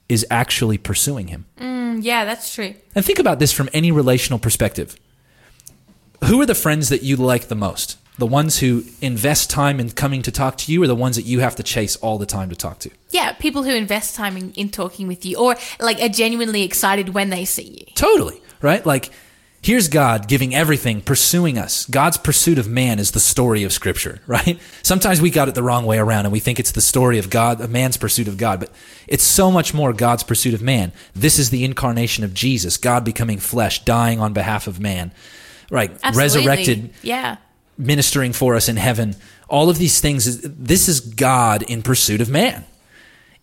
[0.08, 1.45] is actually pursuing Him.
[1.58, 2.75] Mm, Mm, yeah, that's true.
[2.93, 4.95] And think about this from any relational perspective.
[6.25, 7.97] Who are the friends that you like the most?
[8.17, 11.25] The ones who invest time in coming to talk to you, or the ones that
[11.25, 12.89] you have to chase all the time to talk to?
[13.09, 17.09] Yeah, people who invest time in, in talking with you or like are genuinely excited
[17.09, 17.93] when they see you.
[17.93, 18.85] Totally, right?
[18.85, 19.11] Like,
[19.66, 21.86] here's God giving everything, pursuing us.
[21.88, 24.59] God's pursuit of man is the story of Scripture, right?
[24.84, 27.32] Sometimes we got it the wrong way around and we think it's the story of
[27.32, 28.70] God, of man's pursuit of God, but
[29.07, 30.91] it's so much more God's pursuit of man.
[31.16, 35.11] This is the incarnation of Jesus, God becoming flesh, dying on behalf of man,
[35.72, 35.89] right?
[36.03, 36.22] Absolutely.
[36.22, 37.38] Resurrected, Yeah.
[37.78, 39.16] ministering for us in heaven.
[39.49, 42.66] All of these things, this is God in pursuit of man.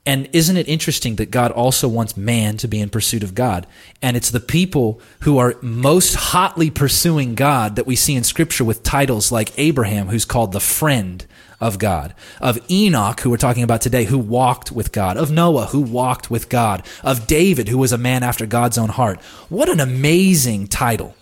[0.04, 3.68] And isn't it interesting that God also wants man to be in pursuit of God?
[4.00, 8.64] And it's the people who are most hotly pursuing God that we see in Scripture
[8.64, 11.24] with titles like Abraham, who's called the friend
[11.60, 15.66] of God, of Enoch, who we're talking about today, who walked with God, of Noah,
[15.66, 19.20] who walked with God, of David, who was a man after God's own heart.
[19.48, 21.14] What an amazing title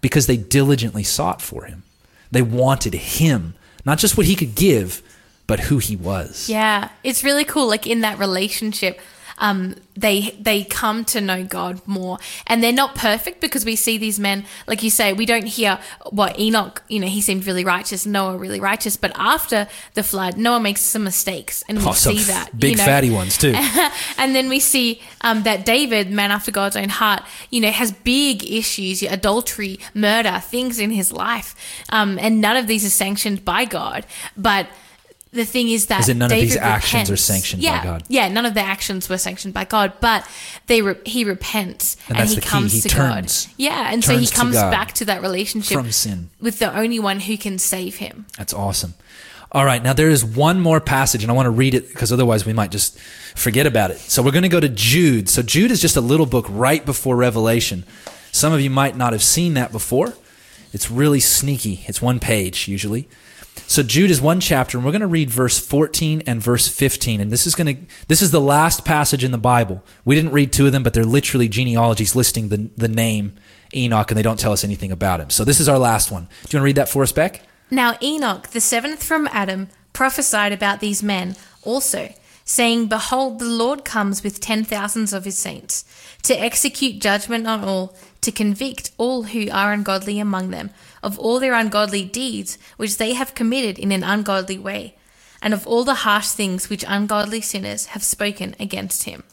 [0.00, 1.82] because they diligently sought for him.
[2.30, 3.52] They wanted him,
[3.84, 5.02] not just what he could give,
[5.46, 6.48] but who he was.
[6.48, 7.66] Yeah, it's really cool.
[7.68, 9.00] Like in that relationship,
[9.38, 13.98] um, they they come to know God more, and they're not perfect because we see
[13.98, 15.80] these men, like you say, we don't hear
[16.10, 16.82] what Enoch.
[16.88, 20.80] You know, he seemed really righteous, Noah really righteous, but after the flood, Noah makes
[20.82, 22.84] some mistakes, and we Oh, see that big you know.
[22.84, 23.54] fatty ones too.
[24.18, 27.90] and then we see um, that David, man after God's own heart, you know, has
[27.90, 31.56] big issues, adultery, murder, things in his life,
[31.88, 34.06] um, and none of these are sanctioned by God.
[34.36, 34.68] But
[35.32, 37.22] the thing is that in none of David these actions are repents.
[37.22, 38.02] sanctioned by yeah, God.
[38.08, 40.28] Yeah, none of the actions were sanctioned by God, but
[40.66, 43.46] they re- he repents And and, that's he comes He to turns.
[43.46, 43.54] God.
[43.56, 46.30] Yeah, and so he Turns to comes back to that relationship from sin.
[46.40, 48.26] with the only one who can save him.
[48.36, 48.94] That's awesome.
[49.54, 52.10] All right, now there is one more passage, and I want to read it because
[52.12, 52.98] otherwise we might just
[53.34, 53.98] forget about it.
[53.98, 55.28] So we're going to go to Jude.
[55.28, 57.84] So Jude is just a little book right before Revelation.
[58.32, 60.14] Some of you might not have seen that before.
[60.72, 61.84] It's really sneaky.
[61.86, 63.08] It's one page usually.
[63.66, 67.20] So Jude is one chapter, and we're going to read verse 14 and verse 15.
[67.20, 69.82] And this is going to this is the last passage in the Bible.
[70.04, 73.34] We didn't read two of them, but they're literally genealogies listing the the name
[73.74, 75.30] Enoch, and they don't tell us anything about him.
[75.30, 76.24] So this is our last one.
[76.24, 77.42] Do you want to read that for us, Beck?
[77.70, 82.12] Now Enoch, the seventh from Adam, prophesied about these men also,
[82.44, 85.84] saying, Behold, the Lord comes with ten thousands of his saints,
[86.24, 90.70] to execute judgment on all, to convict all who are ungodly among them,
[91.02, 94.94] of all their ungodly deeds which they have committed in an ungodly way,
[95.40, 99.24] and of all the harsh things which ungodly sinners have spoken against him.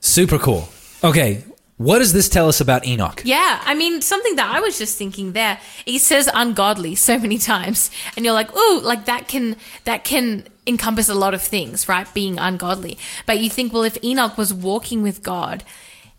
[0.00, 0.68] Super cool.
[1.04, 1.44] Okay,
[1.76, 3.22] what does this tell us about Enoch?
[3.24, 5.58] Yeah, I mean, something that I was just thinking there.
[5.84, 10.44] He says ungodly so many times, and you're like, ooh, like that can that can
[10.64, 12.06] encompass a lot of things, right?
[12.14, 12.98] Being ungodly.
[13.26, 15.64] But you think, well, if Enoch was walking with God,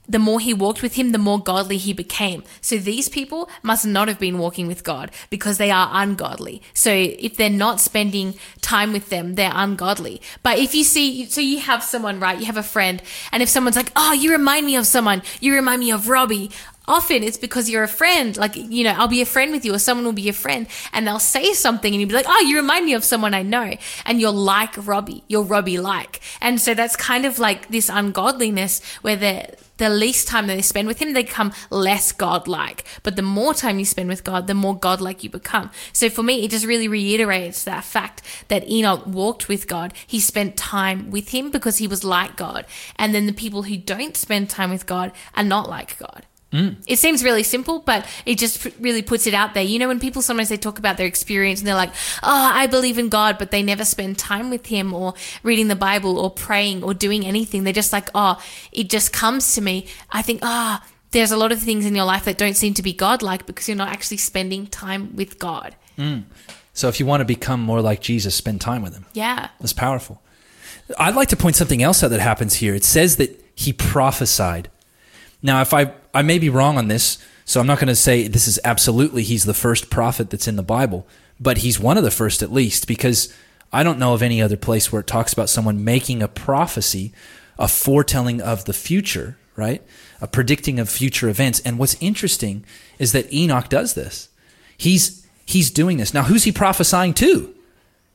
[0.08, 2.44] the more he walked with him, the more godly he became.
[2.62, 6.62] So these people must not have been walking with God because they are ungodly.
[6.74, 10.22] So if they're not spending time with them, they're ungodly.
[10.42, 12.40] But if you see, so you have someone, right?
[12.40, 13.02] You have a friend,
[13.32, 16.52] and if someone's like, oh, you remind me of someone, you remind me of Robbie.
[16.86, 18.36] Often it's because you're a friend.
[18.36, 20.68] Like, you know, I'll be a friend with you or someone will be a friend
[20.92, 23.42] and they'll say something and you'll be like, oh, you remind me of someone I
[23.42, 23.78] know.
[24.06, 25.24] And you're like Robbie.
[25.30, 26.20] You're Robbie like.
[26.42, 30.62] And so that's kind of like this ungodliness where they're, the least time that they
[30.62, 32.84] spend with him, they become less godlike.
[33.02, 35.72] But the more time you spend with God, the more godlike you become.
[35.92, 39.94] So for me, it just really reiterates that fact that Enoch walked with God.
[40.06, 42.66] He spent time with him because he was like God.
[42.98, 46.26] And then the people who don't spend time with God are not like God.
[46.88, 49.64] It seems really simple, but it just really puts it out there.
[49.64, 52.68] You know, when people sometimes they talk about their experience and they're like, "Oh, I
[52.68, 56.30] believe in God," but they never spend time with Him or reading the Bible or
[56.30, 57.64] praying or doing anything.
[57.64, 58.40] They're just like, "Oh,
[58.72, 62.06] it just comes to me." I think, "Ah, there's a lot of things in your
[62.06, 65.76] life that don't seem to be God-like because you're not actually spending time with God."
[66.74, 69.06] So if you want to become more like Jesus, spend time with him.
[69.14, 70.22] Yeah, That's powerful.
[70.98, 72.76] I'd like to point something else out that happens here.
[72.76, 74.70] It says that he prophesied.
[75.42, 78.28] Now, if I I may be wrong on this, so I'm not going to say
[78.28, 81.08] this is absolutely he's the first prophet that's in the Bible,
[81.40, 83.34] but he's one of the first at least because
[83.72, 87.12] I don't know of any other place where it talks about someone making a prophecy,
[87.58, 89.82] a foretelling of the future, right?
[90.22, 91.60] A predicting of future events.
[91.62, 92.64] And what's interesting
[93.00, 94.30] is that Enoch does this.
[94.78, 96.14] He's he's doing this.
[96.14, 97.54] Now, who's he prophesying to?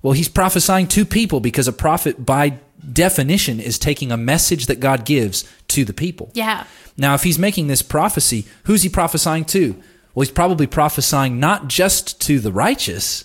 [0.02, 2.58] Well, he's prophesying to people because a prophet, by
[2.92, 6.30] definition, is taking a message that God gives to the people.
[6.34, 6.64] yeah,
[6.96, 9.72] Now, if he's making this prophecy, who's he prophesying to?
[10.14, 13.24] Well, he's probably prophesying not just to the righteous,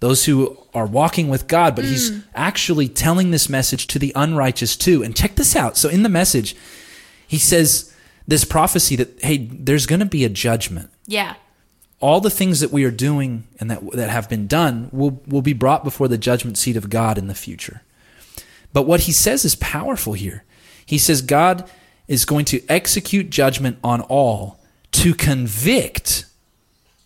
[0.00, 2.24] those who are walking with God, but he's mm.
[2.34, 5.02] actually telling this message to the unrighteous too.
[5.02, 5.76] And check this out.
[5.76, 6.56] So, in the message,
[7.26, 7.94] he says
[8.26, 11.34] this prophecy that, hey, there's going to be a judgment yeah,
[12.00, 15.42] all the things that we are doing and that that have been done will will
[15.42, 17.82] be brought before the judgment seat of God in the future.
[18.72, 20.44] But what he says is powerful here.
[20.84, 21.68] He says God
[22.08, 24.60] is going to execute judgment on all
[24.92, 26.26] to convict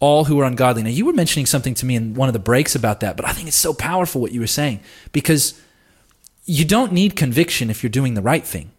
[0.01, 0.83] all who are ungodly.
[0.83, 3.27] Now you were mentioning something to me in one of the breaks about that, but
[3.27, 4.81] I think it's so powerful what you were saying
[5.13, 5.61] because
[6.45, 8.73] you don't need conviction if you're doing the right thing.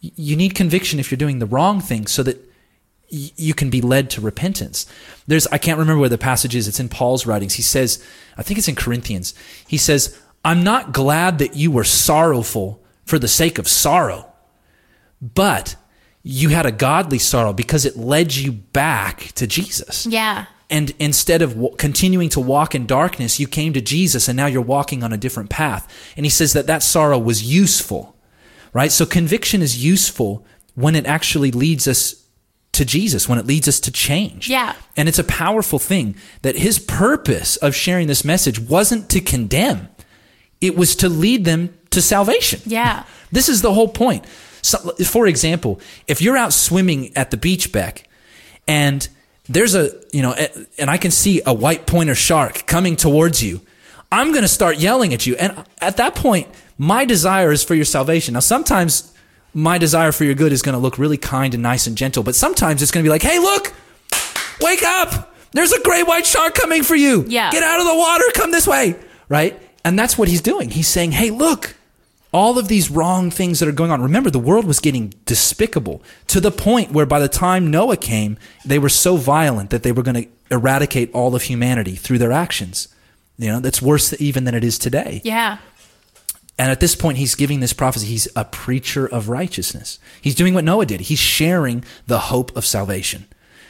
[0.00, 2.38] You need conviction if you're doing the wrong thing so that
[3.36, 4.86] you can be led to repentance.
[5.26, 6.66] There's I can't remember where the passage is.
[6.68, 7.54] It's in Paul's writings.
[7.54, 8.04] He says,
[8.36, 9.34] I think it's in Corinthians.
[9.66, 14.32] He says, "I'm not glad that you were sorrowful for the sake of sorrow,
[15.20, 15.76] but
[16.22, 21.42] you had a godly sorrow because it led you back to Jesus." yeah, And instead
[21.42, 25.02] of w- continuing to walk in darkness, you came to Jesus and now you're walking
[25.04, 25.86] on a different path.
[26.16, 28.16] And he says that that sorrow was useful,
[28.72, 28.90] right?
[28.90, 32.23] So conviction is useful when it actually leads us
[32.74, 34.48] to Jesus, when it leads us to change.
[34.48, 34.74] Yeah.
[34.96, 39.88] And it's a powerful thing that his purpose of sharing this message wasn't to condemn,
[40.60, 42.60] it was to lead them to salvation.
[42.64, 44.24] yeah, This is the whole point.
[44.62, 48.08] So, for example, if you're out swimming at the beach, Beck,
[48.66, 49.06] and
[49.48, 50.34] there's a, you know,
[50.78, 53.60] and I can see a white pointer shark coming towards you,
[54.10, 55.36] I'm going to start yelling at you.
[55.36, 56.48] And at that point,
[56.78, 58.34] my desire is for your salvation.
[58.34, 59.12] Now, sometimes
[59.54, 62.22] my desire for your good is going to look really kind and nice and gentle,
[62.22, 63.72] but sometimes it's going to be like, hey, look,
[64.60, 65.34] wake up.
[65.52, 67.24] There's a great white shark coming for you.
[67.28, 67.50] Yeah.
[67.52, 68.24] Get out of the water.
[68.34, 68.96] Come this way.
[69.28, 69.60] Right.
[69.84, 70.70] And that's what he's doing.
[70.70, 71.76] He's saying, hey, look,
[72.32, 74.02] all of these wrong things that are going on.
[74.02, 78.36] Remember, the world was getting despicable to the point where by the time Noah came,
[78.64, 82.32] they were so violent that they were going to eradicate all of humanity through their
[82.32, 82.88] actions.
[83.38, 85.20] You know, that's worse even than it is today.
[85.24, 85.58] yeah.
[86.56, 88.06] And at this point, he's giving this prophecy.
[88.06, 89.98] He's a preacher of righteousness.
[90.20, 91.02] He's doing what Noah did.
[91.02, 93.26] He's sharing the hope of salvation.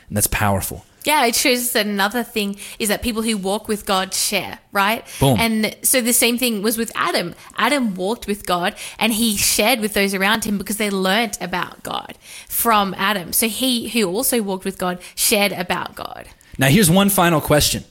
[0.09, 0.85] And that's powerful.
[1.05, 4.59] Yeah, it shows us that another thing is that people who walk with God share,
[4.73, 5.05] right?
[5.21, 5.39] Boom.
[5.39, 7.35] And so the same thing was with Adam.
[7.57, 11.83] Adam walked with God and he shared with those around him because they learnt about
[11.83, 12.15] God
[12.49, 13.35] from Adam.
[13.35, 16.27] So he who also walked with God shared about God.
[16.59, 17.85] Now, here's one final question.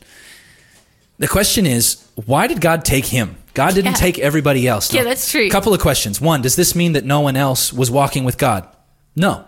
[1.19, 3.37] The question is, why did God take him?
[3.53, 3.97] God didn't Yeah.
[3.97, 4.93] take everybody else.
[4.93, 5.49] Yeah, that's true.
[5.49, 6.19] Couple of questions.
[6.19, 8.67] One, does this mean that no one else was walking with God?
[9.15, 9.45] No.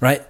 [0.00, 0.22] Right?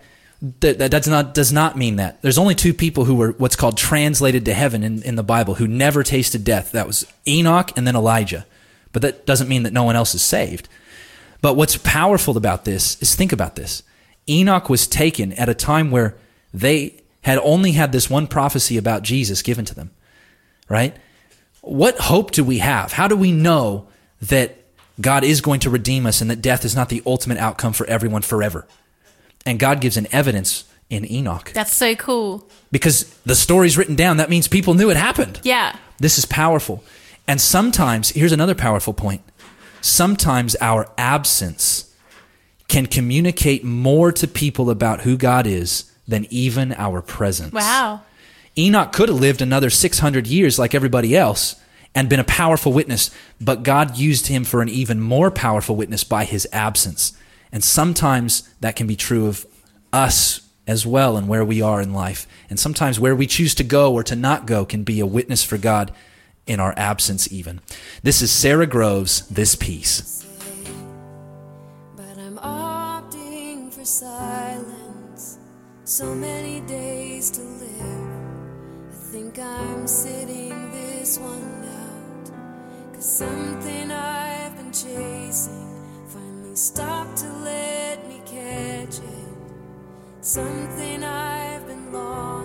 [0.61, 2.21] That, that does not does not mean that.
[2.23, 5.55] There's only two people who were what's called translated to heaven in, in the Bible
[5.55, 6.73] who never tasted death.
[6.73, 8.47] That was Enoch and then Elijah.
[8.93, 10.69] But that doesn't mean that no one else is saved.
[11.43, 13.83] But what's powerful about this is think about this.
[14.29, 16.17] Enoch was taken at a time where
[16.53, 19.91] they had only had this one prophecy about Jesus given to them,
[20.69, 20.97] right?
[21.63, 22.93] What hope do we have?
[22.93, 23.87] How do we know
[24.23, 24.57] that
[25.01, 27.87] God is going to redeem us and that death is not the ultimate outcome for
[27.87, 28.67] everyone forever?
[29.47, 32.49] And God gives an evidence in Enoch That's so cool.
[32.73, 34.17] because the story's written down.
[34.17, 35.41] That means people knew it happened.
[35.45, 35.77] Yeah.
[35.99, 36.83] This is powerful.
[37.29, 39.23] And sometimes, here's another powerful point.
[39.81, 41.95] Sometimes our absence
[42.69, 47.53] can communicate more to people about who God is than even our presence.
[47.53, 48.03] Wow.
[48.59, 51.57] Enoch could have lived another 600 years like everybody else
[51.95, 53.11] and been a powerful witness,
[53.41, 57.13] but God used him for an even more powerful witness by his absence.
[57.53, 59.47] And sometimes that can be true of
[59.93, 62.27] us as well and where we are in life.
[62.49, 65.43] And sometimes where we choose to go or to not go can be a witness
[65.43, 65.93] for God
[66.47, 67.61] in our absence, even.
[68.03, 70.27] This is Sara Groves, This Piece.
[71.97, 75.39] But I'm opting for silence.
[75.85, 78.00] So many days to live.
[79.21, 82.31] Think I'm sitting this one out.
[82.95, 85.69] Cause something I've been chasing
[86.07, 89.35] finally stopped to let me catch it.
[90.23, 92.40] Something I've been longing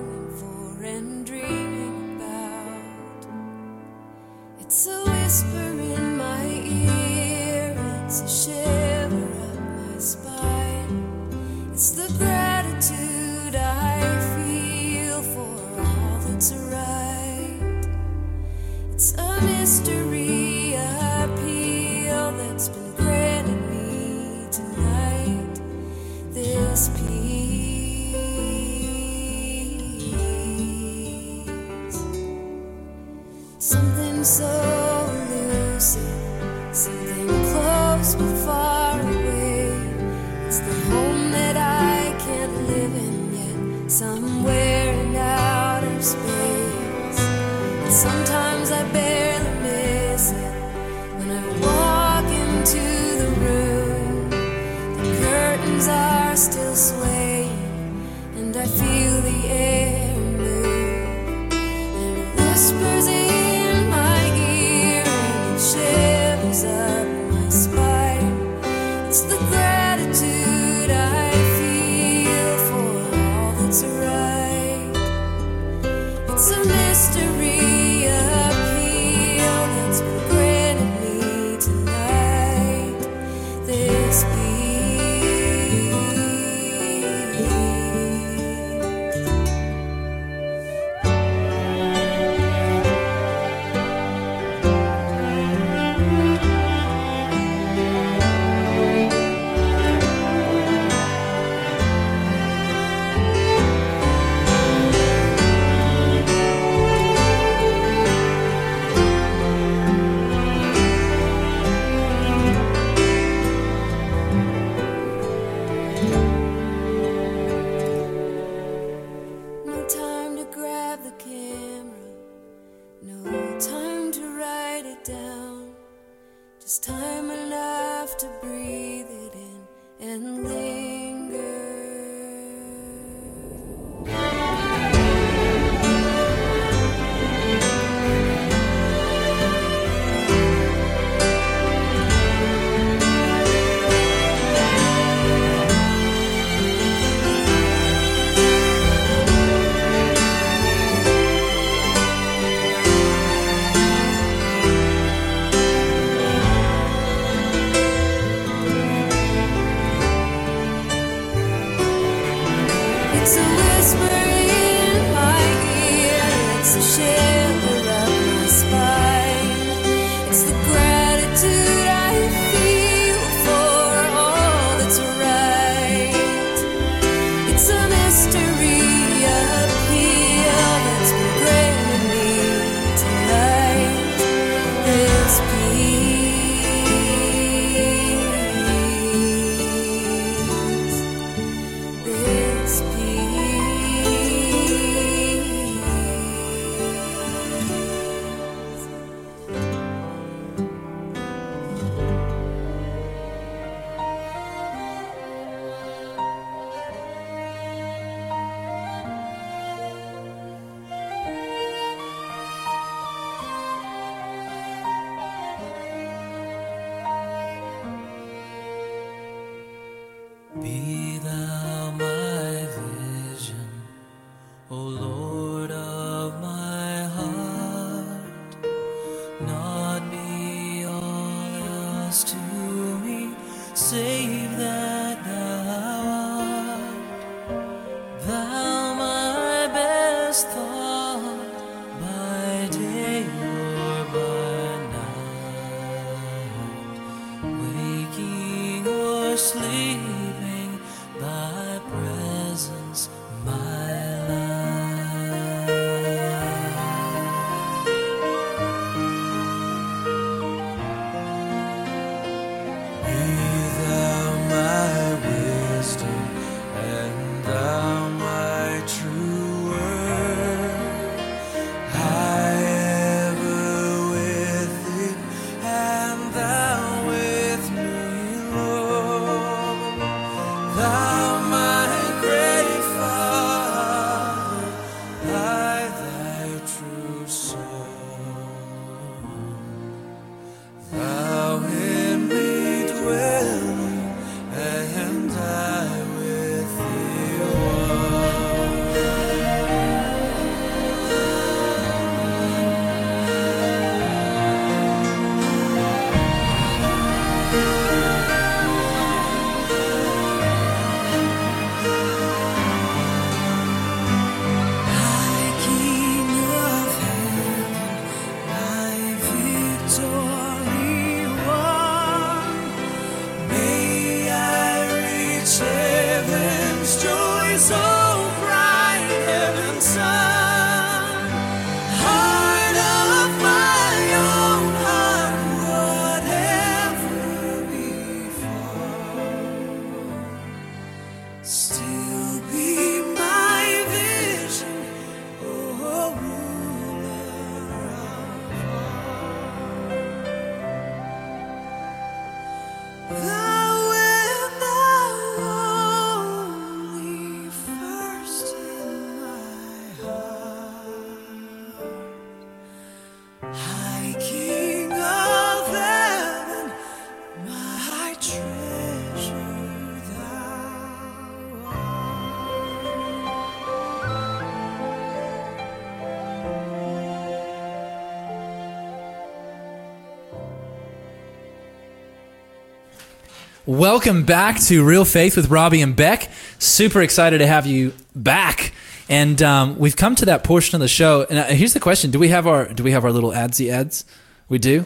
[383.75, 386.31] Welcome back to Real Faith with Robbie and Beck.
[386.59, 388.71] Super excited to have you back.
[389.09, 391.25] And um, we've come to that portion of the show.
[391.29, 393.69] And uh, here's the question: Do we have our Do we have our little adsy
[393.69, 394.05] ads?
[394.47, 394.85] We do.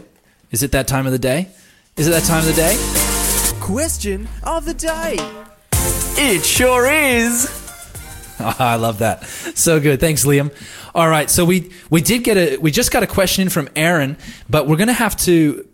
[0.49, 1.49] Is it that time of the day?
[1.97, 2.75] Is it that time of the day?
[3.61, 5.17] Question of the day.
[6.17, 7.45] It sure is.
[8.39, 9.23] Oh, I love that.
[9.27, 9.99] So good.
[9.99, 10.51] Thanks, Liam.
[10.95, 11.29] All right.
[11.29, 14.17] So we we did get a we just got a question in from Aaron,
[14.49, 15.67] but we're gonna have to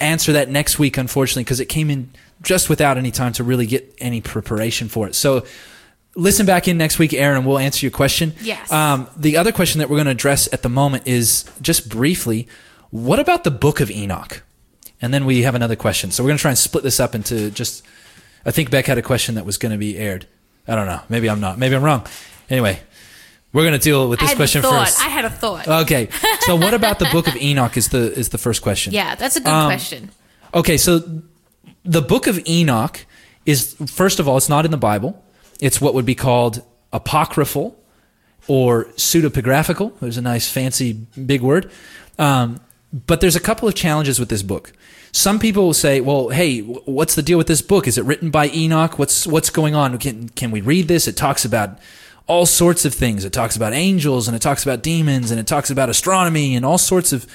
[0.00, 2.10] answer that next week, unfortunately, because it came in
[2.42, 5.14] just without any time to really get any preparation for it.
[5.14, 5.44] So
[6.14, 7.44] listen back in next week, Aaron.
[7.44, 8.34] We'll answer your question.
[8.42, 8.70] Yes.
[8.72, 12.48] Um, the other question that we're going to address at the moment is just briefly,
[12.90, 14.42] what about the Book of Enoch?
[15.00, 16.10] And then we have another question.
[16.10, 17.84] So we're going to try and split this up into just.
[18.44, 20.26] I think Beck had a question that was going to be aired.
[20.68, 21.00] I don't know.
[21.08, 21.58] Maybe I'm not.
[21.58, 22.04] Maybe I'm wrong.
[22.50, 22.80] Anyway,
[23.52, 25.00] we're going to deal with this question first.
[25.00, 25.66] I had a thought.
[25.66, 26.08] Okay.
[26.40, 27.76] So what about the Book of Enoch?
[27.76, 28.92] Is the is the first question?
[28.92, 30.10] yeah, that's a good Um, question.
[30.54, 31.00] Okay, so
[31.84, 33.06] the book of Enoch
[33.44, 35.22] is first of all, it's not in the Bible.
[35.60, 37.78] It's what would be called apocryphal
[38.48, 39.98] or pseudepigraphical.
[40.00, 41.70] There's a nice fancy big word.
[42.18, 42.60] Um,
[42.92, 44.72] but there's a couple of challenges with this book.
[45.12, 47.86] Some people will say, "Well, hey, what's the deal with this book?
[47.86, 48.98] Is it written by Enoch?
[48.98, 49.98] What's what's going on?
[49.98, 51.06] Can can we read this?
[51.06, 51.78] It talks about
[52.26, 53.24] all sorts of things.
[53.24, 56.64] It talks about angels and it talks about demons and it talks about astronomy and
[56.64, 57.26] all sorts of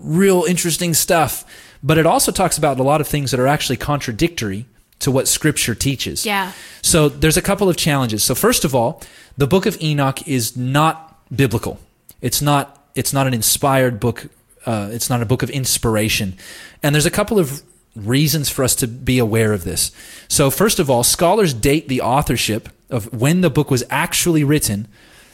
[0.00, 1.44] real interesting stuff.
[1.84, 4.64] But it also talks about a lot of things that are actually contradictory
[5.00, 6.24] to what Scripture teaches.
[6.24, 6.52] Yeah.
[6.80, 8.24] So there's a couple of challenges.
[8.24, 9.02] So first of all,
[9.36, 11.78] the book of Enoch is not biblical.
[12.22, 12.80] It's not.
[12.94, 14.28] It's not an inspired book.
[14.64, 16.38] Uh, it's not a book of inspiration.
[16.82, 17.62] And there's a couple of
[17.94, 19.92] reasons for us to be aware of this.
[20.28, 24.88] So first of all, scholars date the authorship of when the book was actually written.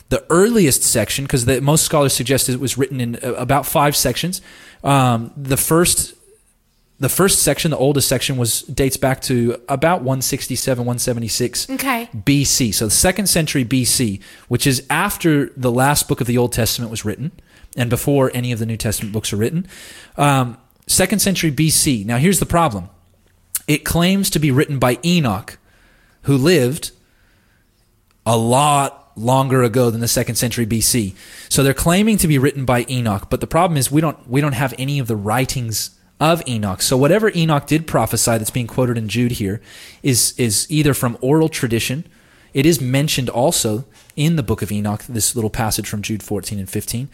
[0.09, 4.43] The earliest section, because most scholars suggest it was written in uh, about five sections.
[4.83, 6.15] Um, the first
[7.01, 12.09] the first section, the oldest section, was dates back to about 167, 176 Okay.
[12.15, 12.75] BC.
[12.75, 16.91] So the second century BC, which is after the last book of the Old Testament
[16.91, 17.33] was written
[17.75, 19.67] and before any of the New Testament books are written.
[20.19, 22.05] Um, second century BC.
[22.05, 22.91] Now here's the problem.
[23.67, 25.59] It claims to be written by Enoch,
[26.23, 26.91] who lived
[28.27, 31.15] a lot longer ago than the second century BC.
[31.49, 34.43] So they're claiming to be written by Enoch, but the problem is we don't we
[34.43, 36.83] don't have any of the writings of Enoch.
[36.83, 39.61] So whatever Enoch did prophesy that's being quoted in Jude here
[40.03, 42.05] is is either from oral tradition.
[42.53, 43.87] It is mentioned also
[44.17, 47.09] in the book of Enoch, this little passage from Jude 14 and 15,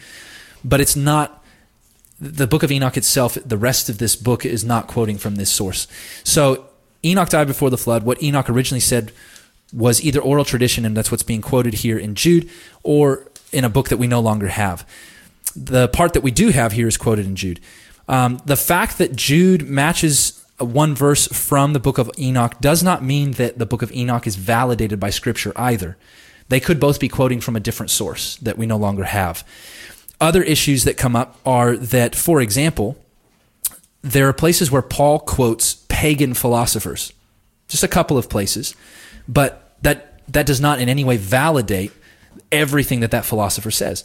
[0.65, 1.45] but it's not
[2.19, 5.51] the book of Enoch itself, the rest of this book is not quoting from this
[5.51, 5.87] source.
[6.25, 6.67] So
[7.05, 8.05] Enoch died before the flood.
[8.05, 9.13] What Enoch originally said
[9.73, 12.49] was either oral tradition, and that's what's being quoted here in Jude,
[12.83, 14.89] or in a book that we no longer have.
[15.55, 17.61] The part that we do have here is quoted in Jude.
[18.09, 23.03] Um, the fact that Jude matches one verse from the book of Enoch does not
[23.03, 25.97] mean that the book of Enoch is validated by Scripture either.
[26.49, 29.47] They could both be quoting from a different source that we no longer have.
[30.21, 32.97] Other issues that come up are that, for example,
[34.03, 37.13] there are places where Paul quotes pagan philosophers,
[37.69, 38.75] just a couple of places,
[39.29, 41.93] but that that does not in any way validate
[42.51, 44.05] everything that that philosopher says.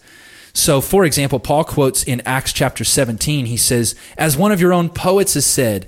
[0.54, 4.74] So, for example, Paul quotes in Acts chapter 17, he says, As one of your
[4.74, 5.88] own poets has said,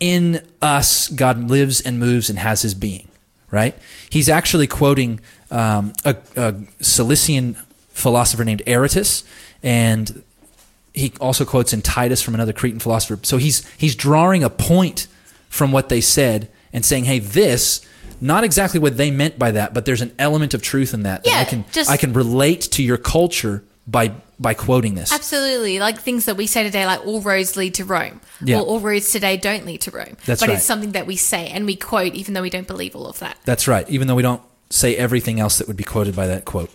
[0.00, 3.06] in us God lives and moves and has his being,
[3.50, 3.76] right?
[4.08, 5.20] He's actually quoting
[5.50, 7.56] um, a, a Cilician
[7.90, 9.24] philosopher named Aratus,
[9.62, 10.24] and
[10.94, 13.18] he also quotes in Titus from another Cretan philosopher.
[13.22, 15.06] So he's he's drawing a point
[15.48, 17.86] from what they said and saying, "Hey, this
[18.20, 21.24] not exactly what they meant by that, but there's an element of truth in that
[21.24, 25.78] that I can just- I can relate to your culture by by quoting this." Absolutely.
[25.78, 28.20] Like things that we say today, like all roads lead to Rome.
[28.44, 28.58] Yeah.
[28.58, 30.16] Or all roads today don't lead to Rome.
[30.26, 30.56] That's but right.
[30.56, 33.18] it's something that we say and we quote even though we don't believe all of
[33.18, 33.36] that.
[33.44, 36.44] That's right, even though we don't say everything else that would be quoted by that
[36.44, 36.70] quote.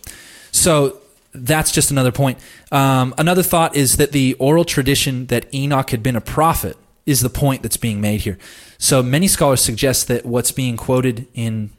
[0.52, 1.00] So
[1.34, 2.38] that's just another point.
[2.72, 7.22] Um, another thought is that the oral tradition that Enoch had been a prophet is
[7.22, 8.38] the point that's being made here.
[8.78, 11.72] So many scholars suggest that what's being quoted in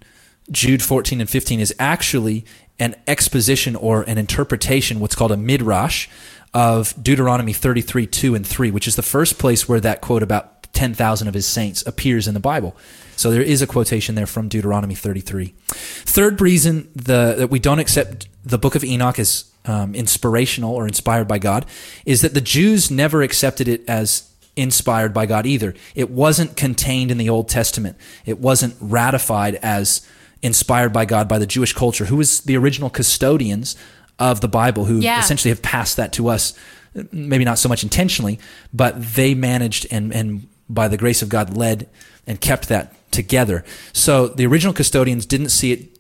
[0.51, 2.45] Jude 14 and 15 is actually
[2.79, 6.09] an exposition or an interpretation, what's called a midrash,
[6.55, 10.57] of Deuteronomy 33, 2 and 3, which is the first place where that quote about
[10.73, 12.77] 10,000 of his saints appears in the Bible.
[13.17, 15.55] So there is a quotation there from Deuteronomy 33.
[15.69, 20.87] Third reason the, that we don't accept the book of Enoch as um, inspirational or
[20.87, 21.67] inspired by God
[22.05, 25.75] is that the Jews never accepted it as inspired by God either.
[25.95, 27.97] It wasn't contained in the Old Testament.
[28.25, 30.07] It wasn't ratified as
[30.43, 33.77] inspired by God by the Jewish culture, who was the original custodians
[34.19, 35.21] of the Bible, who Yeah.
[35.21, 36.55] essentially have passed that to us,
[37.13, 38.39] maybe not so much intentionally,
[38.73, 41.89] but they managed and, and by the grace of God, led
[42.27, 43.65] and kept that together.
[43.93, 45.99] So the original custodians didn't see it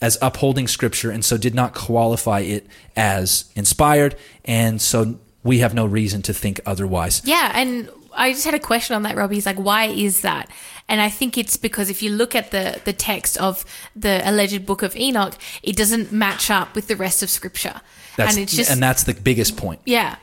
[0.00, 2.66] as upholding scripture and so did not qualify it
[2.96, 4.16] as inspired.
[4.44, 7.22] And so we have no reason to think otherwise.
[7.24, 7.88] Yeah, and
[8.18, 9.36] I just had a question on that, Robbie.
[9.36, 10.50] He's like, why is that?
[10.88, 13.64] And I think it's because if you look at the the text of
[13.94, 17.80] the alleged book of Enoch, it doesn't match up with the rest of Scripture,
[18.16, 19.80] That's, and it's just and that's the biggest point.
[19.84, 20.16] yeah.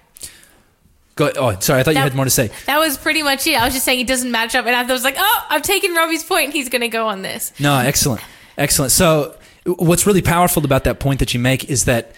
[1.16, 2.52] Go, oh, sorry, I thought you had more to say.
[2.66, 3.54] That was pretty much it.
[3.54, 5.94] I was just saying it doesn't match up, and I was like, oh, I've taken
[5.94, 6.52] Robbie's point.
[6.52, 7.54] He's going to go on this.
[7.58, 8.20] No, excellent.
[8.58, 8.92] Excellent.
[8.92, 12.12] So, what's really powerful about that point that you make is that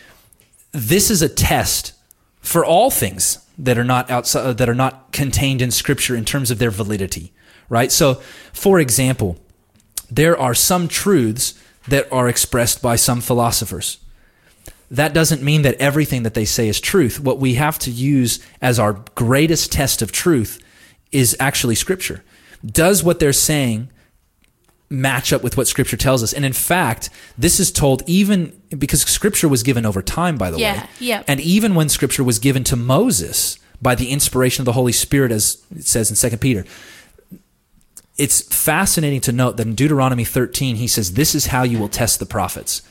[0.72, 1.94] this is a test
[2.42, 6.26] for all things that are not outside uh, that are not contained in scripture in
[6.26, 7.34] terms of their validity,
[7.70, 7.92] right?
[7.92, 8.16] So,
[8.54, 9.38] for example,
[10.10, 14.00] there are some truths that are expressed by some philosophers.
[14.90, 17.20] That doesn't mean that everything that they say is truth.
[17.20, 20.64] What we have to use as our greatest test of truth
[21.12, 22.24] is actually scripture.
[22.66, 23.90] Does what they're saying
[24.90, 26.32] match up with what scripture tells us.
[26.34, 30.58] And in fact, this is told even because scripture was given over time, by the
[30.60, 30.90] Yeah, way.
[31.00, 31.24] yeah.
[31.28, 35.32] And even when scripture was given to Moses by the inspiration of the Holy Spirit,
[35.32, 36.64] as it says in Second Peter,
[38.18, 41.90] it's fascinating to note that in Deuteronomy 13, he says, This is how you will
[41.90, 42.82] test the prophets.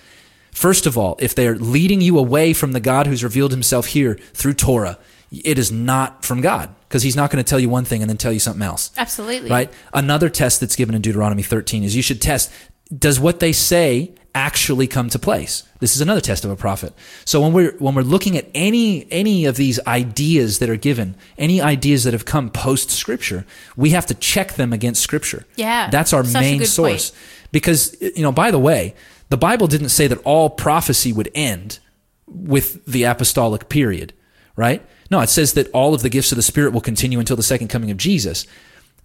[0.52, 4.14] First of all, if they're leading you away from the God who's revealed himself here
[4.34, 4.98] through Torah,
[5.32, 8.08] it is not from God because he's not going to tell you one thing and
[8.08, 8.90] then tell you something else.
[8.96, 9.50] Absolutely.
[9.50, 9.72] Right?
[9.92, 12.50] Another test that's given in Deuteronomy 13 is you should test
[12.96, 15.64] does what they say actually come to place?
[15.80, 16.92] This is another test of a prophet.
[17.24, 21.16] So when we're when we're looking at any any of these ideas that are given,
[21.38, 23.44] any ideas that have come post scripture,
[23.76, 25.46] we have to check them against scripture.
[25.56, 27.10] Yeah, That's our main source.
[27.10, 27.22] point.
[27.50, 28.94] Because you know, by the way,
[29.30, 31.78] the Bible didn't say that all prophecy would end
[32.26, 34.12] with the apostolic period,
[34.54, 34.86] right?
[35.10, 37.42] No, it says that all of the gifts of the Spirit will continue until the
[37.42, 38.46] second coming of Jesus.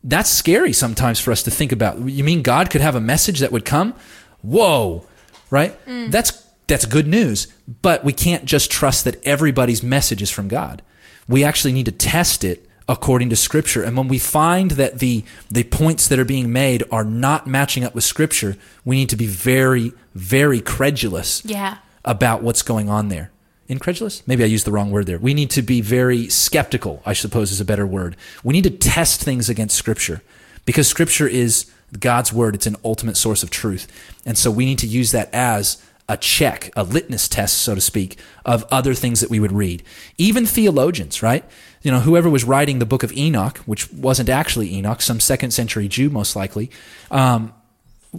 [0.03, 1.99] That's scary sometimes for us to think about.
[2.09, 3.93] You mean God could have a message that would come?
[4.41, 5.05] Whoa,
[5.49, 5.83] right?
[5.85, 6.11] Mm.
[6.11, 7.47] That's that's good news,
[7.81, 10.81] but we can't just trust that everybody's message is from God.
[11.27, 13.83] We actually need to test it according to scripture.
[13.83, 17.83] And when we find that the the points that are being made are not matching
[17.83, 21.77] up with scripture, we need to be very very credulous Yeah.
[22.03, 23.31] about what's going on there.
[23.71, 24.21] Incredulous?
[24.27, 25.17] Maybe I used the wrong word there.
[25.17, 28.17] We need to be very skeptical, I suppose is a better word.
[28.43, 30.21] We need to test things against Scripture
[30.65, 33.87] because Scripture is God's word, it's an ultimate source of truth.
[34.25, 37.79] And so we need to use that as a check, a litmus test, so to
[37.79, 39.83] speak, of other things that we would read.
[40.17, 41.45] Even theologians, right?
[41.81, 45.51] You know, whoever was writing the book of Enoch, which wasn't actually Enoch, some second
[45.51, 46.69] century Jew most likely,
[47.09, 47.53] um,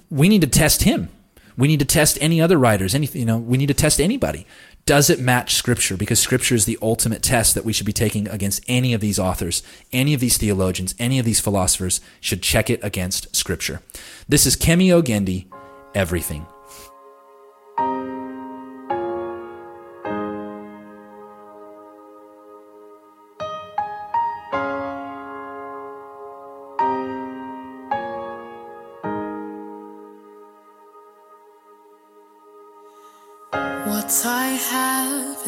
[0.09, 1.11] we need to test him.
[1.57, 2.95] We need to test any other writers.
[2.95, 4.47] Any, you know, we need to test anybody.
[4.85, 5.97] Does it match Scripture?
[5.97, 9.19] Because Scripture is the ultimate test that we should be taking against any of these
[9.19, 12.01] authors, any of these theologians, any of these philosophers.
[12.21, 13.81] Should check it against Scripture.
[14.29, 15.47] This is Kemi Ogendi.
[15.95, 16.47] Everything.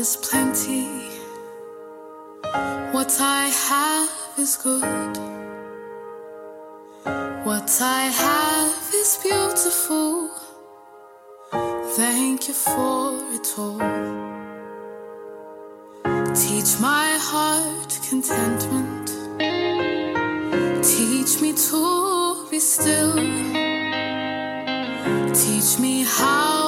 [0.04, 0.84] Is plenty.
[2.94, 5.14] What I have is good.
[7.48, 10.28] What I have is beautiful.
[11.96, 13.02] Thank you for
[13.36, 13.80] it all.
[16.42, 19.06] Teach my heart contentment.
[20.92, 23.14] Teach me to be still.
[25.42, 26.63] Teach me how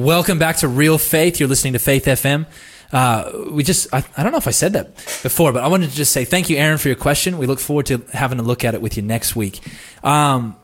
[0.00, 1.38] Welcome back to Real Faith.
[1.38, 2.46] You're listening to Faith FM.
[2.90, 5.90] Uh, we just, I, I don't know if I said that before, but I wanted
[5.90, 7.36] to just say thank you, Aaron, for your question.
[7.36, 9.60] We look forward to having a look at it with you next week.
[10.02, 10.56] Um,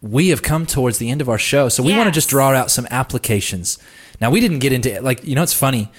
[0.00, 2.52] we have come towards the end of our show, so we want to just draw
[2.52, 3.80] out some applications.
[4.20, 5.90] Now, we didn't get into like, you know, it's funny.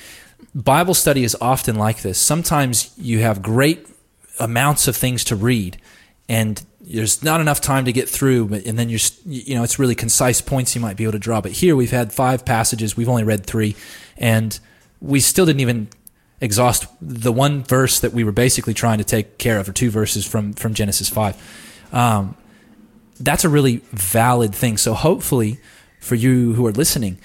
[0.53, 2.17] Bible study is often like this.
[2.17, 3.89] Sometimes you have great
[4.39, 5.81] amounts of things to read,
[6.27, 8.53] and there's not enough time to get through.
[8.65, 11.41] And then you're, you know, it's really concise points you might be able to draw.
[11.41, 12.95] But here we've had five passages.
[12.95, 13.75] We've only read three,
[14.17, 14.57] and
[15.01, 15.89] we still didn't even
[16.41, 19.89] exhaust the one verse that we were basically trying to take care of, or two
[19.89, 21.35] verses from from Genesis five.
[21.91, 22.35] Um,
[23.19, 24.77] that's a really valid thing.
[24.77, 25.59] So hopefully,
[25.99, 27.17] for you who are listening,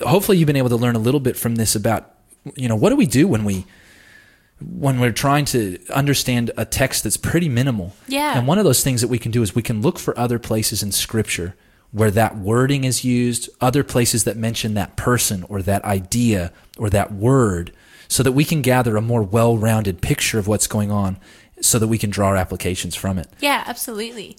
[0.00, 2.14] hopefully you've been able to learn a little bit from this about
[2.56, 3.64] you know what do we do when we
[4.70, 8.36] when we're trying to understand a text that's pretty minimal Yeah.
[8.38, 10.38] and one of those things that we can do is we can look for other
[10.38, 11.54] places in scripture
[11.90, 16.88] where that wording is used other places that mention that person or that idea or
[16.90, 17.72] that word
[18.08, 21.18] so that we can gather a more well-rounded picture of what's going on
[21.60, 24.36] so that we can draw our applications from it Yeah, absolutely.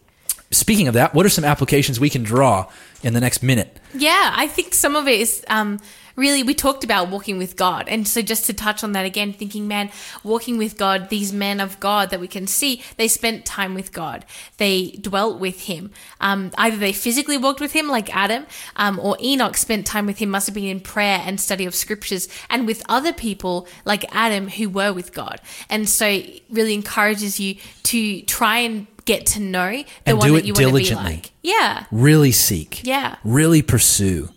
[0.51, 2.67] speaking of that what are some applications we can draw
[3.03, 5.79] in the next minute Yeah, I think some of it is um,
[6.15, 7.88] really, we talked about walking with God.
[7.88, 9.90] And so just to touch on that again, thinking, man,
[10.23, 13.91] walking with God, these men of God that we can see, they spent time with
[13.91, 14.26] God.
[14.57, 15.91] They dwelt with Him.
[16.22, 18.45] Um, either they physically walked with Him, like Adam,
[18.76, 21.73] um, or Enoch spent time with Him, must have been in prayer and study of
[21.76, 25.41] scriptures, and with other people like Adam who were with God.
[25.69, 30.27] And so it really encourages you to try and get to know the And one
[30.27, 31.14] do that it you want to be diligently.
[31.15, 31.31] like.
[31.41, 31.85] Yeah.
[31.91, 33.15] really seek Yeah.
[33.23, 34.30] really pursue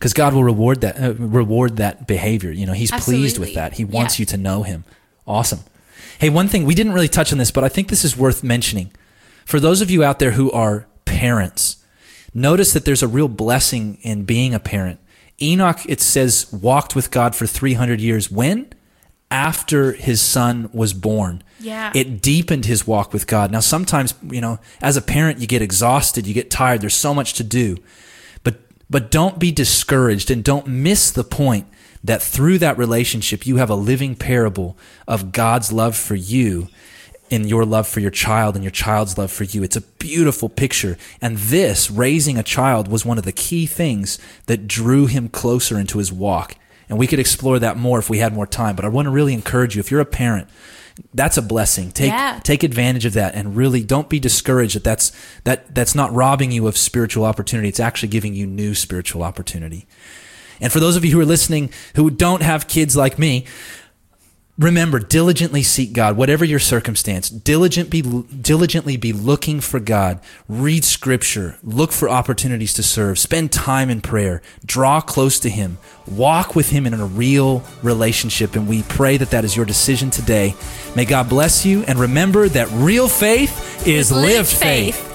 [0.00, 2.50] because god will reward that uh, reward that behavior.
[2.50, 3.74] You know he's pleased with that.
[3.74, 4.22] He wants Yeah.
[4.22, 4.84] you to know him.
[5.26, 5.60] Awesome.
[6.18, 8.42] Hey one thing we didn't really touch on this but i think this is worth
[8.42, 8.90] mentioning.
[9.46, 11.76] For those of you out there who are parents
[12.34, 14.98] notice that there's a real blessing in being a parent.
[15.42, 18.66] Enoch it says walked with god for 300 years when?
[19.30, 21.42] After his son was born.
[21.60, 21.92] Yeah.
[21.94, 23.50] it deepened his walk with God.
[23.52, 27.12] Now, sometimes, you know, as a parent, you get exhausted, you get tired, there's so
[27.12, 27.76] much to do.
[28.90, 31.66] But, don't be discouraged and don't miss the point
[32.02, 34.76] that through that relationship, you have a living parable
[35.06, 36.68] of God's love for you
[37.30, 39.62] in your love for your child and your child's love for you.
[39.62, 40.98] It's a beautiful picture.
[41.22, 45.78] And this, raising a child, was one of the key things that drew him closer
[45.78, 46.56] into his walk.
[46.88, 48.74] And we could explore that more if we had more time.
[48.74, 50.48] But I want to really encourage you, if you're a parent,
[51.14, 51.90] that's a blessing.
[51.90, 52.40] Take Yeah.
[52.42, 55.12] take advantage of that, and really don't be discouraged that that's
[55.44, 57.68] that that's not robbing you of spiritual opportunity.
[57.68, 59.86] It's actually giving you new spiritual opportunity.
[60.60, 63.46] And for those of you who are listening who don't have kids like me,
[64.60, 67.30] remember diligently seek God, whatever your circumstance.
[67.30, 70.20] Diligent be diligently be looking for God.
[70.48, 71.56] Read Scripture.
[71.64, 73.18] Look for opportunities to serve.
[73.18, 74.42] Spend time in prayer.
[74.64, 75.78] Draw close to Him.
[76.06, 78.54] Walk with Him in a real relationship.
[78.54, 80.54] And we pray that that is your decision today.
[80.94, 85.09] May God bless you, and remember that real faith is lived faith.